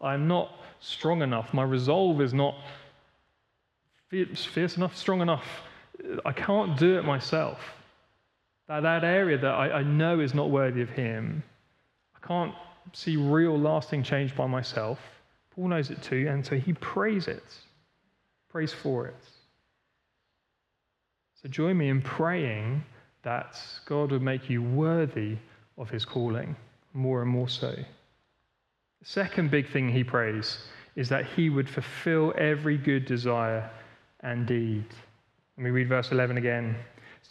I 0.00 0.14
am 0.14 0.28
not 0.28 0.52
strong 0.78 1.22
enough. 1.22 1.52
My 1.52 1.64
resolve 1.64 2.20
is 2.20 2.32
not 2.32 2.54
fierce, 4.12 4.76
enough, 4.76 4.96
strong 4.96 5.20
enough. 5.22 5.44
Uh, 5.98 6.18
I 6.24 6.32
can't 6.32 6.78
do 6.78 6.98
it 6.98 7.04
myself. 7.04 7.58
That, 8.68 8.80
that 8.80 9.04
area 9.04 9.38
that 9.38 9.54
I, 9.54 9.78
I 9.78 9.82
know 9.82 10.20
is 10.20 10.34
not 10.34 10.50
worthy 10.50 10.82
of 10.82 10.90
Him, 10.90 11.42
I 12.14 12.26
can't 12.26 12.54
see 12.92 13.16
real 13.16 13.58
lasting 13.58 14.02
change 14.02 14.36
by 14.36 14.46
myself. 14.46 14.98
Paul 15.54 15.68
knows 15.68 15.90
it 15.90 16.02
too, 16.02 16.26
and 16.28 16.44
so 16.44 16.56
he 16.56 16.72
prays 16.74 17.28
it. 17.28 17.44
prays 18.50 18.72
for 18.72 19.06
it. 19.06 19.24
So 21.42 21.48
join 21.48 21.76
me 21.76 21.88
in 21.88 22.00
praying 22.00 22.84
that 23.22 23.60
God 23.86 24.12
would 24.12 24.22
make 24.22 24.48
you 24.48 24.62
worthy 24.62 25.36
of 25.76 25.90
his 25.90 26.04
calling, 26.04 26.56
more 26.94 27.22
and 27.22 27.30
more 27.30 27.48
so. 27.48 27.70
The 27.70 29.06
second 29.06 29.50
big 29.50 29.70
thing 29.70 29.90
he 29.90 30.04
prays 30.04 30.58
is 30.96 31.08
that 31.08 31.26
he 31.26 31.50
would 31.50 31.68
fulfill 31.68 32.32
every 32.36 32.76
good 32.78 33.04
desire 33.04 33.68
and 34.22 34.46
deed. 34.46 34.84
Let 35.56 35.64
me 35.64 35.70
read 35.70 35.88
verse 35.88 36.12
11 36.12 36.36
again. 36.38 36.76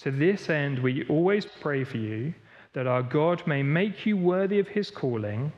To 0.01 0.12
this 0.12 0.50
end, 0.50 0.79
we 0.79 1.05
always 1.07 1.45
pray 1.45 1.83
for 1.83 1.98
you 1.98 2.33
that 2.74 2.88
our 2.88 3.03
God 3.03 3.45
may 3.45 3.63
make 3.63 4.05
you 4.05 4.17
worthy 4.17 4.60
of 4.60 4.67
his 4.67 4.89
calling 4.89 5.51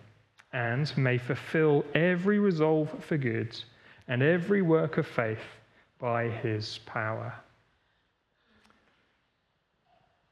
and 0.52 0.96
may 0.98 1.18
fulfill 1.18 1.84
every 1.94 2.40
resolve 2.40 3.04
for 3.04 3.18
good 3.18 3.56
and 4.08 4.22
every 4.22 4.62
work 4.62 4.98
of 4.98 5.08
faith 5.08 5.44
by 6.00 6.30
his 6.30 6.80
power. 6.86 7.34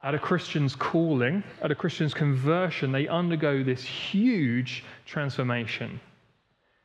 At 0.04 0.16
a 0.16 0.20
Christian's 0.20 0.76
calling, 0.76 1.44
at 1.62 1.72
a 1.72 1.76
Christian's 1.76 2.14
conversion, 2.14 2.92
they 2.92 3.08
undergo 3.08 3.64
this 3.64 3.84
huge 3.84 4.84
transformation. 5.06 6.00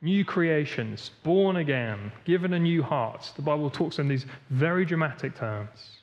New 0.01 0.23
creations, 0.23 1.11
born 1.23 1.55
again, 1.55 2.11
given 2.23 2.53
a 2.53 2.59
new 2.59 2.83
heart. 2.83 3.31
The 3.35 3.41
Bible 3.41 3.69
talks 3.69 3.97
in 3.97 4.07
these 4.07 4.25
very 4.51 4.85
dramatic 4.85 5.35
terms. 5.35 6.01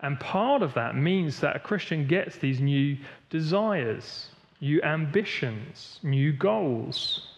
And 0.00 0.20
part 0.20 0.62
of 0.62 0.74
that 0.74 0.96
means 0.96 1.40
that 1.40 1.56
a 1.56 1.60
Christian 1.60 2.06
gets 2.06 2.36
these 2.36 2.60
new 2.60 2.98
desires, 3.30 4.28
new 4.60 4.82
ambitions, 4.82 5.98
new 6.02 6.32
goals. 6.32 7.28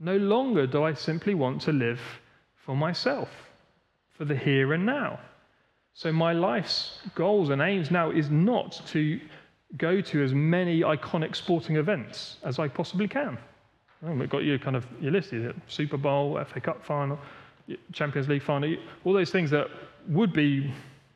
No 0.00 0.16
longer 0.16 0.66
do 0.66 0.82
I 0.82 0.94
simply 0.94 1.34
want 1.34 1.60
to 1.62 1.72
live 1.72 2.00
for 2.56 2.74
myself, 2.74 3.28
for 4.12 4.24
the 4.24 4.34
here 4.36 4.72
and 4.72 4.84
now. 4.84 5.20
So 5.92 6.10
my 6.10 6.32
life's 6.32 6.98
goals 7.14 7.50
and 7.50 7.62
aims 7.62 7.90
now 7.90 8.10
is 8.10 8.30
not 8.30 8.82
to 8.88 9.20
go 9.76 10.00
to 10.00 10.24
as 10.24 10.34
many 10.34 10.80
iconic 10.80 11.36
sporting 11.36 11.76
events 11.76 12.38
as 12.42 12.58
I 12.58 12.66
possibly 12.66 13.06
can. 13.06 13.38
Well, 14.04 14.14
we've 14.16 14.28
got 14.28 14.44
your 14.44 14.58
kind 14.58 14.76
of 14.76 14.86
your 15.00 15.12
list 15.12 15.30
here: 15.30 15.54
Super 15.66 15.96
Bowl, 15.96 16.38
FA 16.52 16.60
Cup 16.60 16.84
final, 16.84 17.18
Champions 17.92 18.28
League 18.28 18.42
final, 18.42 18.76
all 19.04 19.14
those 19.14 19.30
things 19.30 19.50
that 19.50 19.68
would 20.08 20.32
be 20.32 20.72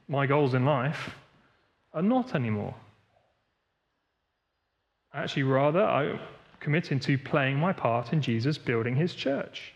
my 0.09 0.27
goals 0.27 0.55
in 0.55 0.65
life 0.65 1.11
are 1.93 2.03
not 2.03 2.35
anymore. 2.35 2.75
Actually, 5.13 5.43
rather, 5.43 5.85
I'm 5.85 6.19
committing 6.61 6.99
to 7.01 7.19
playing 7.19 7.59
my 7.59 7.73
part 7.73 8.13
in 8.13 8.23
Jesus 8.23 8.57
building 8.57 8.97
his 8.97 9.15
church. 9.15 9.75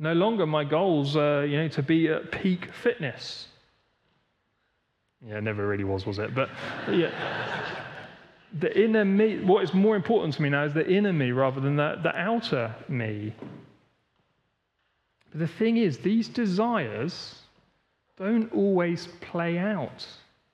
No 0.00 0.12
longer 0.12 0.46
my 0.46 0.64
goals, 0.64 1.16
uh, 1.16 1.46
you 1.48 1.56
know, 1.56 1.68
to 1.68 1.82
be 1.82 2.08
at 2.08 2.30
peak 2.30 2.72
fitness. 2.72 3.48
Yeah, 5.24 5.40
never 5.40 5.66
really 5.66 5.84
was, 5.84 6.06
was 6.06 6.18
it? 6.18 6.34
But 6.34 6.48
yeah. 6.90 7.84
The 8.52 8.80
inner 8.80 9.04
me, 9.04 9.40
what 9.40 9.62
is 9.62 9.74
more 9.74 9.96
important 9.96 10.34
to 10.34 10.42
me 10.42 10.48
now 10.48 10.64
is 10.64 10.72
the 10.72 10.88
inner 10.88 11.12
me 11.12 11.32
rather 11.32 11.60
than 11.60 11.76
the, 11.76 11.98
the 12.02 12.16
outer 12.16 12.74
me. 12.88 13.34
But 15.30 15.40
the 15.40 15.48
thing 15.48 15.76
is, 15.76 15.98
these 15.98 16.28
desires 16.28 17.42
don't 18.16 18.52
always 18.52 19.08
play 19.20 19.58
out 19.58 20.06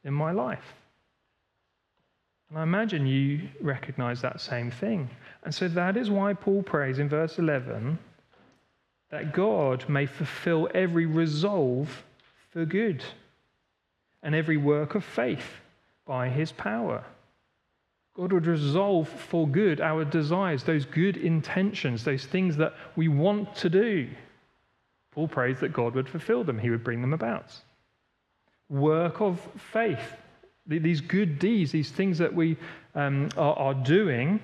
in 0.05 0.13
my 0.13 0.33
life. 0.33 0.75
And 2.51 2.59
I 2.59 2.63
imagine 2.63 3.07
you 3.07 3.49
recognize 3.61 4.21
that 4.23 4.41
same 4.41 4.71
thing. 4.71 5.09
And 5.45 5.55
so 5.55 5.69
that 5.69 5.97
is 5.97 6.11
why 6.11 6.35
Paul 6.35 6.63
prays 6.63 6.99
in 6.99 7.09
verse 7.09 7.39
11 7.39 7.99
that 9.11 9.33
God 9.33 9.89
may 9.89 10.07
fulfill 10.07 10.69
every 10.75 11.07
resolve 11.07 12.05
for 12.51 12.65
good 12.65 13.05
and 14.23 14.35
every 14.35 14.57
work 14.57 14.95
of 14.95 15.05
faith 15.05 15.47
by 16.07 16.29
his 16.29 16.51
power. 16.51 17.05
God 18.15 18.33
would 18.33 18.47
resolve 18.47 19.09
for 19.09 19.47
good 19.49 19.81
our 19.81 20.05
desires, 20.05 20.63
those 20.63 20.85
good 20.85 21.17
intentions, 21.17 22.05
those 22.05 22.25
things 22.25 22.57
that 22.57 22.75
we 22.95 23.09
want 23.09 23.57
to 23.57 23.69
do. 23.69 24.09
Paul 25.11 25.29
prays 25.29 25.59
that 25.61 25.73
God 25.73 25.95
would 25.95 26.09
fulfill 26.09 26.45
them, 26.45 26.59
he 26.59 26.71
would 26.71 26.85
bring 26.85 27.01
them 27.01 27.13
about. 27.13 27.53
Work 28.69 29.21
of 29.21 29.41
faith, 29.73 30.15
these 30.67 31.01
good 31.01 31.39
deeds, 31.39 31.73
these 31.73 31.91
things 31.91 32.19
that 32.19 32.33
we 32.33 32.57
um, 32.95 33.29
are, 33.37 33.55
are, 33.55 33.75
doing, 33.75 34.41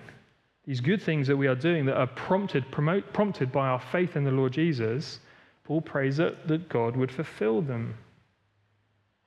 these 0.67 0.81
good 0.81 1.01
things 1.01 1.27
that 1.29 1.37
we 1.37 1.47
are 1.47 1.55
doing 1.55 1.87
that 1.87 1.97
are 1.97 2.07
prompted, 2.09 2.71
promote, 2.71 3.13
prompted 3.13 3.51
by 3.53 3.69
our 3.69 3.81
faith 3.81 4.17
in 4.17 4.25
the 4.25 4.31
Lord 4.31 4.53
Jesus, 4.53 5.21
Paul 5.65 5.81
prays 5.81 6.17
that, 6.17 6.49
that 6.49 6.69
God 6.69 6.97
would 6.97 7.13
fulfill 7.13 7.63
them. 7.63 7.95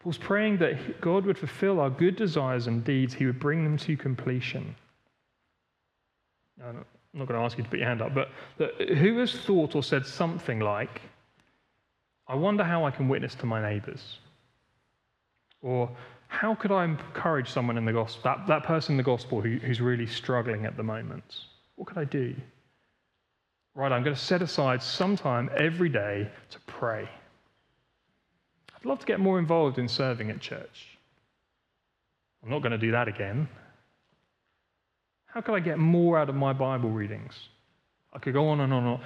Paul's 0.04 0.18
praying 0.18 0.58
that 0.58 1.00
God 1.00 1.26
would 1.26 1.38
fulfill 1.38 1.80
our 1.80 1.90
good 1.90 2.18
desires 2.18 2.68
and 2.68 2.84
deeds, 2.84 3.14
he 3.14 3.26
would 3.26 3.40
bring 3.40 3.64
them 3.64 3.78
to 3.78 3.96
completion. 3.96 4.76
I'm 6.62 6.86
not 7.14 7.28
going 7.28 7.40
to 7.40 7.46
ask 7.46 7.58
you 7.58 7.64
to 7.64 7.70
put 7.70 7.80
your 7.80 7.88
hand 7.88 8.02
up, 8.02 8.14
but 8.14 8.30
who 8.98 9.18
has 9.20 9.32
thought 9.32 9.76
or 9.76 9.82
said 9.82 10.06
something 10.06 10.60
like, 10.60 11.02
I 12.28 12.36
wonder 12.36 12.66
how 12.66 12.86
I 12.86 12.92
can 12.92 13.08
witness 13.08 13.34
to 13.36 13.46
my 13.46 13.62
neighbors? 13.62 14.20
Or 15.62 15.90
how 16.28 16.54
could 16.54 16.74
I 16.74 16.84
encourage 16.84 17.50
someone 17.50 17.78
in 17.78 17.86
the 17.86 17.94
gospel, 17.94 18.22
that, 18.26 18.46
that 18.48 18.64
person 18.64 18.94
in 18.94 18.98
the 18.98 19.04
gospel 19.04 19.40
who, 19.40 19.58
who's 19.58 19.80
really 19.80 20.08
struggling 20.08 20.66
at 20.66 20.76
the 20.76 20.84
moment? 20.84 21.46
What 21.76 21.88
could 21.88 21.98
I 21.98 22.06
do? 22.06 22.36
Right, 23.74 23.92
I'm 23.92 24.04
going 24.04 24.16
to 24.16 24.22
set 24.22 24.42
aside 24.42 24.84
some 24.84 25.16
time 25.16 25.50
every 25.56 25.90
day 25.90 26.30
to 26.50 26.60
pray. 26.68 27.08
I'd 28.84 28.90
love 28.90 29.00
to 29.00 29.06
get 29.06 29.22
more 29.22 29.40
involved 29.40 29.80
in 29.80 29.88
serving 29.88 30.30
at 30.30 30.42
church. 30.42 30.98
I'm 32.44 32.50
not 32.50 32.60
going 32.60 32.74
to 32.74 32.78
do 32.78 32.92
that 32.92 33.08
again. 33.08 33.48
How 35.26 35.40
could 35.40 35.56
I 35.56 35.62
get 35.62 35.80
more 35.80 36.20
out 36.20 36.28
of 36.28 36.36
my 36.36 36.52
Bible 36.52 36.90
readings? 36.90 37.34
I 38.12 38.20
could 38.20 38.34
go 38.34 38.50
on 38.50 38.60
and 38.60 38.74
on 38.74 38.84
and 38.84 38.94
on. 38.96 39.02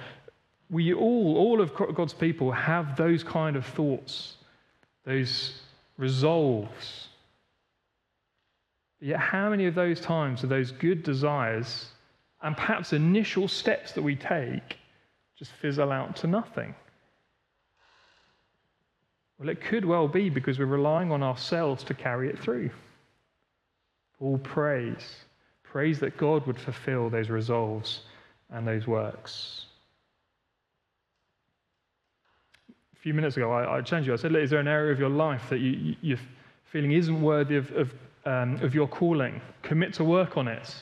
We 0.68 0.92
all, 0.92 1.36
all 1.36 1.60
of 1.60 1.72
God's 1.94 2.12
people, 2.12 2.50
have 2.50 2.96
those 2.96 3.22
kind 3.22 3.54
of 3.54 3.64
thoughts, 3.64 4.38
those 5.04 5.60
resolves. 5.96 7.08
Yet, 9.00 9.20
how 9.20 9.48
many 9.48 9.66
of 9.66 9.76
those 9.76 10.00
times 10.00 10.42
are 10.42 10.48
those 10.48 10.72
good 10.72 11.04
desires 11.04 11.86
and 12.42 12.56
perhaps 12.56 12.92
initial 12.92 13.46
steps 13.46 13.92
that 13.92 14.02
we 14.02 14.16
take 14.16 14.76
just 15.38 15.52
fizzle 15.52 15.92
out 15.92 16.16
to 16.16 16.26
nothing? 16.26 16.74
Well, 19.38 19.48
it 19.48 19.60
could 19.60 19.84
well 19.84 20.08
be 20.08 20.30
because 20.30 20.58
we're 20.58 20.66
relying 20.66 21.12
on 21.12 21.22
ourselves 21.22 21.84
to 21.84 21.94
carry 21.94 22.28
it 22.28 22.38
through. 22.38 22.70
Paul 24.18 24.38
prays, 24.38 25.16
prays 25.62 26.00
that 26.00 26.16
God 26.16 26.46
would 26.46 26.58
fulfill 26.58 27.08
those 27.08 27.30
resolves 27.30 28.00
and 28.50 28.66
those 28.66 28.86
works. 28.86 29.66
A 32.68 33.00
few 33.00 33.14
minutes 33.14 33.36
ago, 33.36 33.52
I, 33.52 33.76
I 33.76 33.80
challenged 33.80 34.08
you. 34.08 34.12
I 34.12 34.16
said, 34.16 34.34
Is 34.34 34.50
there 34.50 34.58
an 34.58 34.66
area 34.66 34.92
of 34.92 34.98
your 34.98 35.08
life 35.08 35.48
that 35.50 35.60
you, 35.60 35.94
you're 36.02 36.18
feeling 36.64 36.92
isn't 36.92 37.22
worthy 37.22 37.56
of, 37.56 37.70
of, 37.72 37.92
um, 38.24 38.56
of 38.60 38.74
your 38.74 38.88
calling? 38.88 39.40
Commit 39.62 39.92
to 39.94 40.04
work 40.04 40.36
on 40.36 40.48
it, 40.48 40.74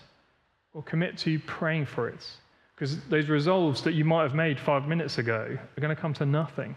or 0.72 0.82
commit 0.82 1.18
to 1.18 1.38
praying 1.40 1.84
for 1.84 2.08
it. 2.08 2.26
Because 2.74 2.98
those 3.04 3.28
resolves 3.28 3.82
that 3.82 3.92
you 3.92 4.04
might 4.04 4.22
have 4.22 4.34
made 4.34 4.58
five 4.58 4.88
minutes 4.88 5.18
ago 5.18 5.58
are 5.76 5.80
going 5.80 5.94
to 5.94 6.00
come 6.00 6.14
to 6.14 6.24
nothing 6.24 6.74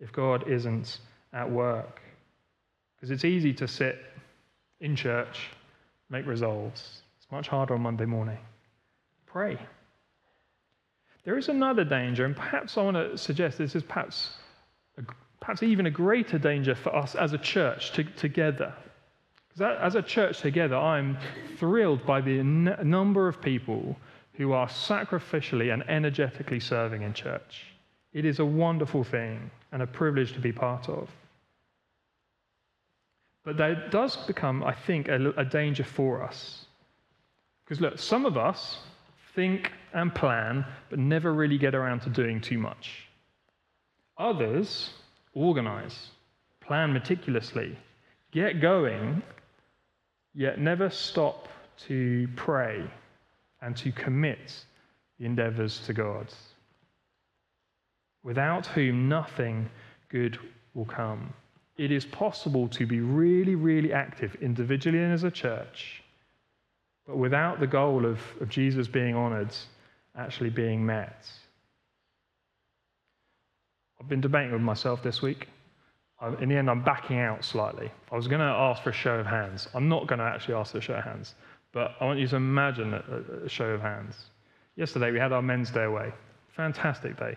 if 0.00 0.12
God 0.12 0.48
isn't 0.48 0.98
at 1.32 1.50
work. 1.50 2.00
Because 2.96 3.10
it's 3.10 3.24
easy 3.24 3.52
to 3.54 3.68
sit 3.68 4.04
in 4.80 4.96
church, 4.96 5.50
make 6.10 6.26
resolves. 6.26 7.02
It's 7.18 7.30
much 7.30 7.48
harder 7.48 7.74
on 7.74 7.82
Monday 7.82 8.06
morning. 8.06 8.38
Pray. 9.26 9.58
There 11.24 11.36
is 11.36 11.48
another 11.48 11.84
danger, 11.84 12.24
and 12.24 12.36
perhaps 12.36 12.78
I 12.78 12.82
want 12.82 12.96
to 12.96 13.18
suggest 13.18 13.58
this 13.58 13.74
is 13.74 13.82
perhaps, 13.82 14.30
perhaps 15.40 15.62
even 15.62 15.86
a 15.86 15.90
greater 15.90 16.38
danger 16.38 16.74
for 16.74 16.94
us 16.94 17.14
as 17.14 17.32
a 17.32 17.38
church 17.38 17.92
to, 17.92 18.04
together. 18.04 18.72
Because 19.48 19.76
as 19.80 19.94
a 19.96 20.02
church 20.02 20.40
together, 20.40 20.76
I'm 20.76 21.18
thrilled 21.58 22.06
by 22.06 22.20
the 22.20 22.38
n- 22.38 22.76
number 22.84 23.26
of 23.26 23.40
people 23.40 23.96
who 24.34 24.52
are 24.52 24.68
sacrificially 24.68 25.72
and 25.72 25.82
energetically 25.88 26.60
serving 26.60 27.02
in 27.02 27.12
church. 27.12 27.64
It 28.16 28.24
is 28.24 28.38
a 28.38 28.46
wonderful 28.46 29.04
thing 29.04 29.50
and 29.72 29.82
a 29.82 29.86
privilege 29.86 30.32
to 30.32 30.40
be 30.40 30.50
part 30.50 30.88
of. 30.88 31.10
But 33.44 33.58
that 33.58 33.90
does 33.90 34.16
become, 34.16 34.64
I 34.64 34.72
think, 34.72 35.08
a, 35.08 35.34
a 35.36 35.44
danger 35.44 35.84
for 35.84 36.22
us. 36.22 36.64
Because 37.62 37.82
look, 37.82 37.98
some 37.98 38.24
of 38.24 38.38
us 38.38 38.78
think 39.34 39.70
and 39.92 40.14
plan, 40.14 40.64
but 40.88 40.98
never 40.98 41.34
really 41.34 41.58
get 41.58 41.74
around 41.74 42.00
to 42.00 42.08
doing 42.08 42.40
too 42.40 42.56
much. 42.56 43.06
Others 44.16 44.94
organize, 45.34 46.08
plan 46.62 46.94
meticulously, 46.94 47.76
get 48.32 48.62
going, 48.62 49.22
yet 50.34 50.58
never 50.58 50.88
stop 50.88 51.48
to 51.88 52.26
pray 52.34 52.82
and 53.60 53.76
to 53.76 53.92
commit 53.92 54.64
the 55.18 55.26
endeavors 55.26 55.80
to 55.80 55.92
God 55.92 56.32
without 58.26 58.66
whom 58.66 59.08
nothing 59.08 59.70
good 60.08 60.36
will 60.74 60.84
come. 60.84 61.32
It 61.78 61.92
is 61.92 62.04
possible 62.04 62.66
to 62.70 62.84
be 62.84 63.00
really, 63.00 63.54
really 63.54 63.92
active 63.92 64.34
individually 64.42 64.98
and 64.98 65.12
as 65.12 65.22
a 65.22 65.30
church, 65.30 66.02
but 67.06 67.16
without 67.16 67.60
the 67.60 67.68
goal 67.68 68.04
of, 68.04 68.18
of 68.40 68.48
Jesus 68.48 68.88
being 68.88 69.14
honored 69.14 69.54
actually 70.16 70.50
being 70.50 70.84
met. 70.84 71.24
I've 74.00 74.08
been 74.08 74.20
debating 74.20 74.52
with 74.52 74.62
myself 74.62 75.02
this 75.02 75.22
week. 75.22 75.48
In 76.40 76.48
the 76.48 76.56
end, 76.56 76.68
I'm 76.68 76.82
backing 76.82 77.20
out 77.20 77.44
slightly. 77.44 77.92
I 78.10 78.16
was 78.16 78.26
going 78.26 78.40
to 78.40 78.46
ask 78.46 78.82
for 78.82 78.90
a 78.90 78.94
show 78.94 79.20
of 79.20 79.26
hands. 79.26 79.68
I'm 79.74 79.88
not 79.88 80.08
going 80.08 80.18
to 80.18 80.24
actually 80.24 80.54
ask 80.54 80.72
for 80.72 80.78
a 80.78 80.80
show 80.80 80.94
of 80.94 81.04
hands, 81.04 81.34
but 81.72 81.94
I 82.00 82.06
want 82.06 82.18
you 82.18 82.26
to 82.28 82.36
imagine 82.36 82.94
a, 82.94 83.44
a 83.44 83.48
show 83.48 83.66
of 83.66 83.82
hands. 83.82 84.16
Yesterday, 84.74 85.12
we 85.12 85.18
had 85.18 85.32
our 85.32 85.42
men's 85.42 85.70
day 85.70 85.84
away. 85.84 86.12
Fantastic 86.56 87.18
day. 87.18 87.36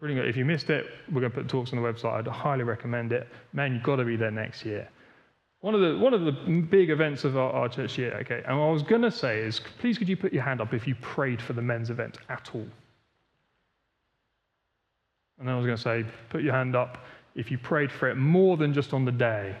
Brilliant. 0.00 0.26
If 0.26 0.36
you 0.36 0.46
missed 0.46 0.70
it, 0.70 0.86
we're 1.12 1.20
going 1.20 1.30
to 1.30 1.38
put 1.38 1.48
talks 1.48 1.72
on 1.72 1.82
the 1.82 1.86
website. 1.86 2.14
I'd 2.14 2.26
highly 2.26 2.64
recommend 2.64 3.12
it. 3.12 3.28
Man, 3.52 3.74
you've 3.74 3.82
got 3.82 3.96
to 3.96 4.04
be 4.04 4.16
there 4.16 4.30
next 4.30 4.64
year. 4.64 4.88
One 5.60 5.74
of 5.74 5.82
the, 5.82 5.98
one 5.98 6.14
of 6.14 6.24
the 6.24 6.32
big 6.32 6.88
events 6.88 7.24
of 7.24 7.36
our, 7.36 7.52
our 7.52 7.68
church 7.68 7.98
year, 7.98 8.14
okay, 8.20 8.42
and 8.46 8.58
what 8.58 8.64
I 8.64 8.70
was 8.70 8.82
going 8.82 9.02
to 9.02 9.10
say 9.10 9.40
is 9.40 9.60
please 9.78 9.98
could 9.98 10.08
you 10.08 10.16
put 10.16 10.32
your 10.32 10.42
hand 10.42 10.62
up 10.62 10.72
if 10.72 10.86
you 10.86 10.94
prayed 11.02 11.42
for 11.42 11.52
the 11.52 11.60
men's 11.60 11.90
event 11.90 12.16
at 12.30 12.50
all? 12.54 12.66
And 15.38 15.46
then 15.46 15.54
I 15.54 15.58
was 15.58 15.66
going 15.66 15.76
to 15.76 15.82
say, 15.82 16.04
put 16.30 16.42
your 16.42 16.54
hand 16.54 16.74
up 16.74 17.04
if 17.34 17.50
you 17.50 17.58
prayed 17.58 17.92
for 17.92 18.08
it 18.08 18.14
more 18.16 18.56
than 18.56 18.72
just 18.72 18.94
on 18.94 19.04
the 19.04 19.12
day. 19.12 19.54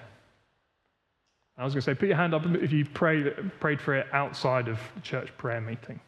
I 1.58 1.64
was 1.64 1.74
going 1.74 1.82
to 1.82 1.84
say, 1.84 1.94
put 1.94 2.08
your 2.08 2.16
hand 2.16 2.32
up 2.32 2.46
if 2.46 2.72
you 2.72 2.86
prayed, 2.86 3.34
prayed 3.60 3.82
for 3.82 3.94
it 3.94 4.06
outside 4.14 4.68
of 4.68 4.78
the 4.94 5.02
church 5.02 5.28
prayer 5.36 5.60
meeting. 5.60 6.00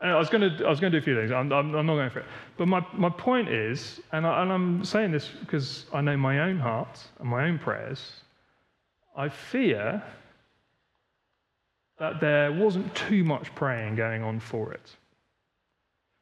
And 0.00 0.10
I 0.10 0.18
was 0.18 0.28
going 0.28 0.56
to, 0.56 0.66
I 0.66 0.68
was 0.68 0.78
going 0.78 0.92
to 0.92 1.00
do 1.00 1.02
a 1.02 1.04
few 1.04 1.16
things. 1.16 1.32
I'm, 1.32 1.50
I'm, 1.52 1.74
I'm 1.74 1.86
not 1.86 1.94
going 1.94 2.10
for 2.10 2.20
it. 2.20 2.26
But 2.58 2.68
my, 2.68 2.86
my 2.92 3.08
point 3.08 3.48
is, 3.48 4.00
and, 4.12 4.26
I, 4.26 4.42
and 4.42 4.52
I'm 4.52 4.84
saying 4.84 5.12
this 5.12 5.28
because 5.40 5.86
I 5.92 6.02
know 6.02 6.16
my 6.16 6.40
own 6.40 6.58
heart 6.58 7.00
and 7.18 7.28
my 7.28 7.48
own 7.48 7.58
prayers, 7.58 8.20
I 9.16 9.30
fear 9.30 10.02
that 11.98 12.20
there 12.20 12.52
wasn't 12.52 12.94
too 12.94 13.24
much 13.24 13.54
praying 13.54 13.96
going 13.96 14.22
on 14.22 14.38
for 14.38 14.74
it. 14.74 14.94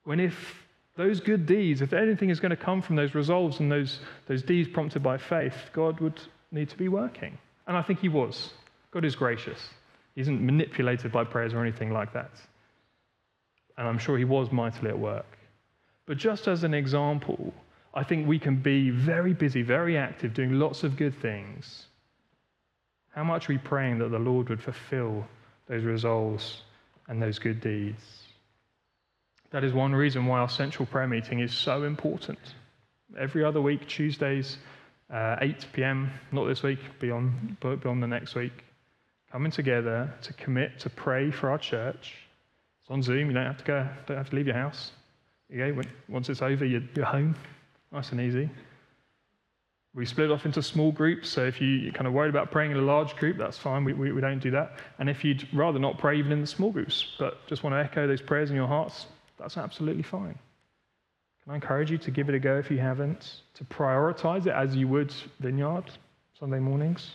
When 0.05 0.21
if 0.21 0.63
those 0.97 1.19
good 1.19 1.45
deeds, 1.45 1.83
if 1.83 1.93
anything 1.93 2.31
is 2.31 2.39
going 2.39 2.51
to 2.51 2.57
come 2.57 2.81
from 2.81 2.95
those 2.95 3.17
resolves 3.17 3.59
and 3.59 3.73
those, 3.73 3.99
those 4.29 4.43
deeds 4.43 4.69
prompted 4.69 5.03
by 5.03 5.19
faith, 5.19 5.57
God 5.73 5.99
would 5.99 6.21
need 6.53 6.69
to 6.69 6.77
be 6.77 6.87
working. 6.87 7.37
And 7.67 7.77
I 7.77 7.83
think 7.83 7.99
He 7.99 8.09
was. 8.09 8.51
God 8.93 9.05
is 9.05 9.17
gracious. 9.17 9.59
He 10.15 10.21
isn't 10.21 10.41
manipulated 10.41 11.11
by 11.11 11.25
prayers 11.25 11.53
or 11.53 11.61
anything 11.61 11.93
like 11.93 12.13
that 12.13 12.31
and 13.77 13.87
I'm 13.89 13.99
sure 13.99 14.19
he 14.19 14.25
was 14.25 14.53
mightily 14.53 14.91
at 14.91 14.99
work. 14.99 15.39
But 16.07 16.19
just 16.19 16.49
as 16.49 16.65
an 16.65 16.75
example, 16.75 17.53
I 17.95 18.03
think 18.05 18.27
we 18.27 18.39
can 18.39 18.57
be 18.57 18.91
very 18.91 19.33
busy, 19.33 19.63
very 19.63 19.97
active, 19.97 20.35
doing 20.35 20.59
lots 20.59 20.85
of 20.85 20.97
good 20.97 21.15
things. 21.21 21.87
How 23.11 23.25
much 23.25 23.49
are 23.49 23.53
we 23.53 23.59
praying 23.59 23.99
that 24.01 24.11
the 24.11 24.19
Lord 24.19 24.49
would 24.49 24.63
fulfill 24.63 25.27
those 25.67 25.85
resolves 25.85 26.63
and 27.09 27.23
those 27.23 27.39
good 27.39 27.61
deeds? 27.61 28.03
That 29.51 29.63
is 29.63 29.73
one 29.73 29.95
reason 29.95 30.27
why 30.27 30.41
our 30.41 30.49
central 30.49 30.87
prayer 30.87 31.07
meeting 31.07 31.39
is 31.39 31.55
so 31.55 31.85
important. 31.85 32.41
Every 33.17 33.45
other 33.45 33.63
week, 33.63 33.87
Tuesdays, 33.87 34.59
uh, 35.13 35.37
8 35.41 35.67
p.m., 35.73 36.11
not 36.33 36.47
this 36.47 36.65
week, 36.65 36.81
beyond, 36.99 37.59
beyond 37.61 38.03
the 38.03 38.09
next 38.09 38.35
week. 38.35 38.65
coming 39.31 39.53
together 39.53 40.13
to 40.23 40.33
commit 40.33 40.79
to 40.81 40.91
pray 40.91 41.31
for 41.31 41.51
our 41.51 41.59
church. 41.59 42.24
It's 42.85 42.90
on 42.90 43.03
Zoom. 43.03 43.29
You 43.29 43.33
don't 43.33 43.47
have 43.47 43.57
to 43.57 43.64
go. 43.64 43.88
Don't 44.07 44.18
have 44.18 44.29
to 44.29 44.37
leave 44.37 44.47
your 44.47 44.57
house. 44.57 44.90
You. 45.49 45.81
Once 46.07 46.29
it's 46.29 46.42
over, 46.42 46.66
you're, 46.66 46.83
you're 46.94 47.07
home. 47.07 47.35
Nice 47.90 48.12
and 48.12 48.20
easy. 48.20 48.51
We 49.94 50.05
split 50.05 50.31
off 50.31 50.44
into 50.44 50.62
small 50.62 50.92
groups, 50.92 51.31
so 51.31 51.44
if 51.47 51.62
you're 51.62 51.92
kind 51.92 52.07
of 52.07 52.12
worried 52.12 52.29
about 52.29 52.51
praying 52.51 52.73
in 52.73 52.77
a 52.77 52.83
large 52.83 53.16
group, 53.16 53.38
that's 53.38 53.57
fine. 53.57 53.85
We, 53.85 53.94
we, 53.94 54.12
we, 54.12 54.20
don't 54.20 54.40
do 54.40 54.51
that. 54.51 54.81
And 54.99 55.09
if 55.09 55.25
you'd 55.25 55.49
rather 55.55 55.79
not 55.79 55.97
pray 55.97 56.18
even 56.18 56.33
in 56.33 56.42
the 56.42 56.47
small 56.47 56.73
groups, 56.73 57.14
but 57.18 57.47
just 57.47 57.62
want 57.62 57.75
to 57.75 57.79
echo 57.79 58.07
those 58.07 58.20
prayers 58.20 58.51
in 58.51 58.57
your 58.57 58.66
hearts, 58.66 59.07
that's 59.38 59.57
absolutely 59.57 60.03
fine. 60.03 60.37
Can 61.44 61.53
I 61.53 61.55
encourage 61.55 61.90
you 61.90 61.99
to 61.99 62.11
give 62.11 62.29
it 62.29 62.35
a 62.35 62.38
go 62.38 62.59
if 62.59 62.70
you 62.70 62.79
haven't, 62.79 63.42
to 63.55 63.64
prioritize 63.64 64.47
it 64.47 64.53
as 64.53 64.77
you 64.77 64.88
would 64.88 65.14
Vineyard 65.40 65.85
Sunday 66.38 66.59
mornings? 66.59 67.12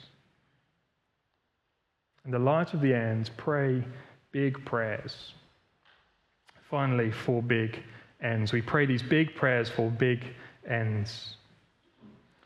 In 2.26 2.32
the 2.32 2.40
light 2.40 2.74
of 2.74 2.82
the 2.82 2.94
end, 2.94 3.30
pray 3.38 3.84
big 4.32 4.64
prayers. 4.66 5.34
Finally, 6.70 7.12
for 7.12 7.42
big 7.42 7.84
ends. 8.22 8.54
We 8.54 8.62
pray 8.62 8.86
these 8.86 9.02
big 9.02 9.36
prayers 9.36 9.70
for 9.70 9.90
big 9.90 10.24
ends. 10.68 11.36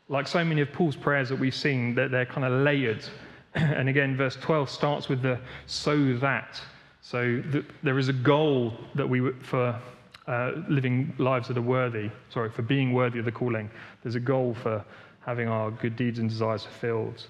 Like 0.08 0.26
so 0.26 0.44
many 0.44 0.60
of 0.60 0.72
Paul's 0.72 0.96
prayers 0.96 1.28
that 1.28 1.38
we've 1.38 1.54
seen, 1.54 1.94
that 1.94 2.10
they're 2.10 2.26
kind 2.26 2.44
of 2.44 2.62
layered. 2.62 3.04
and 3.54 3.88
again, 3.88 4.16
verse 4.16 4.36
12 4.36 4.70
starts 4.70 5.08
with 5.08 5.22
the 5.22 5.38
so 5.66 6.14
that. 6.14 6.60
So 7.02 7.42
the, 7.50 7.64
there 7.82 7.98
is 7.98 8.08
a 8.08 8.12
goal 8.14 8.72
that 8.94 9.06
we 9.06 9.32
for 9.42 9.78
uh, 10.26 10.52
living 10.68 11.12
lives 11.18 11.48
that 11.48 11.58
are 11.58 11.62
worthy, 11.62 12.10
sorry, 12.30 12.50
for 12.50 12.62
being 12.62 12.94
worthy 12.94 13.18
of 13.18 13.26
the 13.26 13.32
calling. 13.32 13.70
There's 14.02 14.14
a 14.14 14.20
goal 14.20 14.54
for 14.54 14.82
having 15.20 15.48
our 15.48 15.70
good 15.70 15.96
deeds 15.96 16.18
and 16.18 16.30
desires 16.30 16.62
fulfilled. 16.62 17.26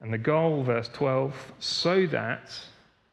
And 0.00 0.12
the 0.12 0.18
goal, 0.18 0.64
verse 0.64 0.88
12, 0.88 1.34
so 1.60 2.06
that 2.06 2.58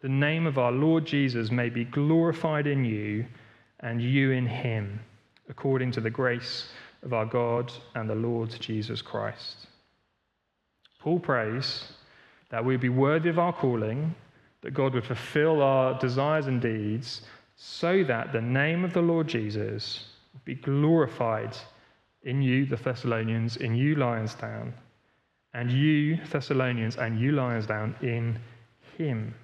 the 0.07 0.13
name 0.13 0.47
of 0.47 0.57
our 0.57 0.71
Lord 0.71 1.05
Jesus 1.05 1.51
may 1.51 1.67
be 1.67 1.83
glorified 1.83 2.65
in 2.65 2.85
you 2.85 3.25
and 3.81 4.01
you 4.01 4.31
in 4.31 4.47
him, 4.47 5.01
according 5.49 5.91
to 5.91 5.99
the 5.99 6.09
grace 6.09 6.69
of 7.03 7.11
our 7.11 7.25
God 7.25 7.73
and 7.93 8.09
the 8.09 8.15
Lord 8.15 8.49
Jesus 8.61 9.01
Christ. 9.01 9.67
Paul 11.01 11.19
prays 11.19 11.91
that 12.51 12.63
we 12.63 12.77
be 12.77 12.87
worthy 12.87 13.27
of 13.27 13.37
our 13.37 13.51
calling, 13.51 14.15
that 14.61 14.73
God 14.73 14.93
would 14.93 15.03
fulfill 15.03 15.61
our 15.61 15.99
desires 15.99 16.47
and 16.47 16.61
deeds, 16.61 17.23
so 17.57 18.01
that 18.05 18.31
the 18.31 18.39
name 18.39 18.85
of 18.85 18.93
the 18.93 19.01
Lord 19.01 19.27
Jesus 19.27 20.05
would 20.31 20.45
be 20.45 20.55
glorified 20.55 21.57
in 22.23 22.41
you, 22.41 22.65
the 22.65 22.77
Thessalonians, 22.77 23.57
in 23.57 23.75
you, 23.75 23.97
Lionsdown, 23.97 24.71
and 25.53 25.69
you, 25.69 26.17
Thessalonians, 26.31 26.95
and 26.95 27.19
you, 27.19 27.33
Lionsdown, 27.33 28.01
in 28.01 28.39
him. 28.97 29.35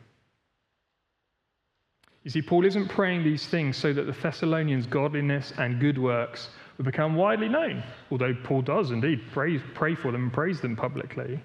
You 2.24 2.32
see, 2.32 2.42
Paul 2.42 2.66
isn't 2.66 2.88
praying 2.88 3.24
these 3.24 3.46
things 3.48 3.76
so 3.76 3.92
that 3.94 4.06
the 4.06 4.14
Thessalonians' 4.14 4.88
godliness 4.88 5.54
and 5.58 5.80
good 5.80 5.98
works 5.98 6.50
would 6.78 6.86
become 6.86 7.16
widely 7.16 7.50
known, 7.50 7.84
although 8.10 8.34
Paul 8.44 8.62
does 8.62 8.92
indeed 8.92 9.22
pray, 9.32 9.60
pray 9.60 9.96
for 9.96 10.12
them 10.12 10.24
and 10.24 10.34
praise 10.34 10.62
them 10.62 10.76
publicly. 10.76 11.40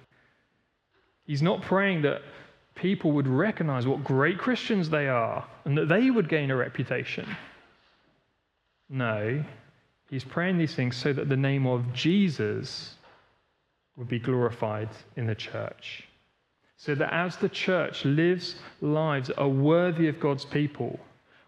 He's 1.24 1.42
not 1.42 1.62
praying 1.62 2.02
that 2.02 2.22
people 2.74 3.12
would 3.12 3.26
recognize 3.26 3.86
what 3.86 4.04
great 4.04 4.38
Christians 4.38 4.88
they 4.88 5.08
are 5.08 5.46
and 5.64 5.76
that 5.76 5.88
they 5.88 6.10
would 6.10 6.28
gain 6.28 6.50
a 6.50 6.56
reputation. 6.56 7.36
No, 8.88 9.44
he's 10.08 10.24
praying 10.24 10.58
these 10.58 10.74
things 10.74 10.96
so 10.96 11.12
that 11.12 11.28
the 11.28 11.36
name 11.36 11.66
of 11.66 11.92
Jesus 11.92 12.94
would 13.96 14.08
be 14.08 14.18
glorified 14.18 14.88
in 15.16 15.26
the 15.26 15.34
church. 15.34 16.07
So 16.78 16.94
that 16.94 17.12
as 17.12 17.36
the 17.36 17.48
church 17.48 18.04
lives 18.04 18.54
lives 18.80 19.30
are 19.30 19.48
worthy 19.48 20.08
of 20.08 20.20
God's 20.20 20.44
people, 20.44 20.98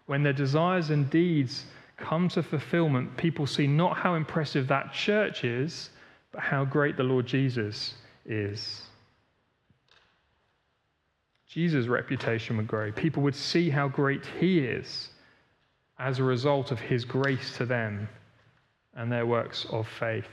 when 0.05 0.23
their 0.23 0.33
desires 0.33 0.89
and 0.89 1.09
deeds 1.09 1.65
come 1.97 2.27
to 2.29 2.43
fulfillment, 2.43 3.15
people 3.15 3.47
see 3.47 3.65
not 3.65 3.97
how 3.97 4.15
impressive 4.15 4.67
that 4.67 4.93
church 4.93 5.45
is, 5.45 5.89
but 6.31 6.41
how 6.41 6.65
great 6.65 6.97
the 6.97 7.03
Lord 7.03 7.25
Jesus 7.25 7.93
is. 8.25 8.81
Jesus' 11.47 11.87
reputation 11.87 12.57
would 12.57 12.67
grow. 12.67 12.91
People 12.91 13.23
would 13.23 13.35
see 13.35 13.69
how 13.69 13.87
great 13.87 14.25
he 14.39 14.59
is 14.59 15.09
as 15.99 16.19
a 16.19 16.23
result 16.23 16.71
of 16.71 16.79
his 16.79 17.05
grace 17.05 17.55
to 17.57 17.65
them 17.65 18.09
and 18.95 19.11
their 19.11 19.25
works 19.25 19.65
of 19.69 19.87
faith. 19.87 20.27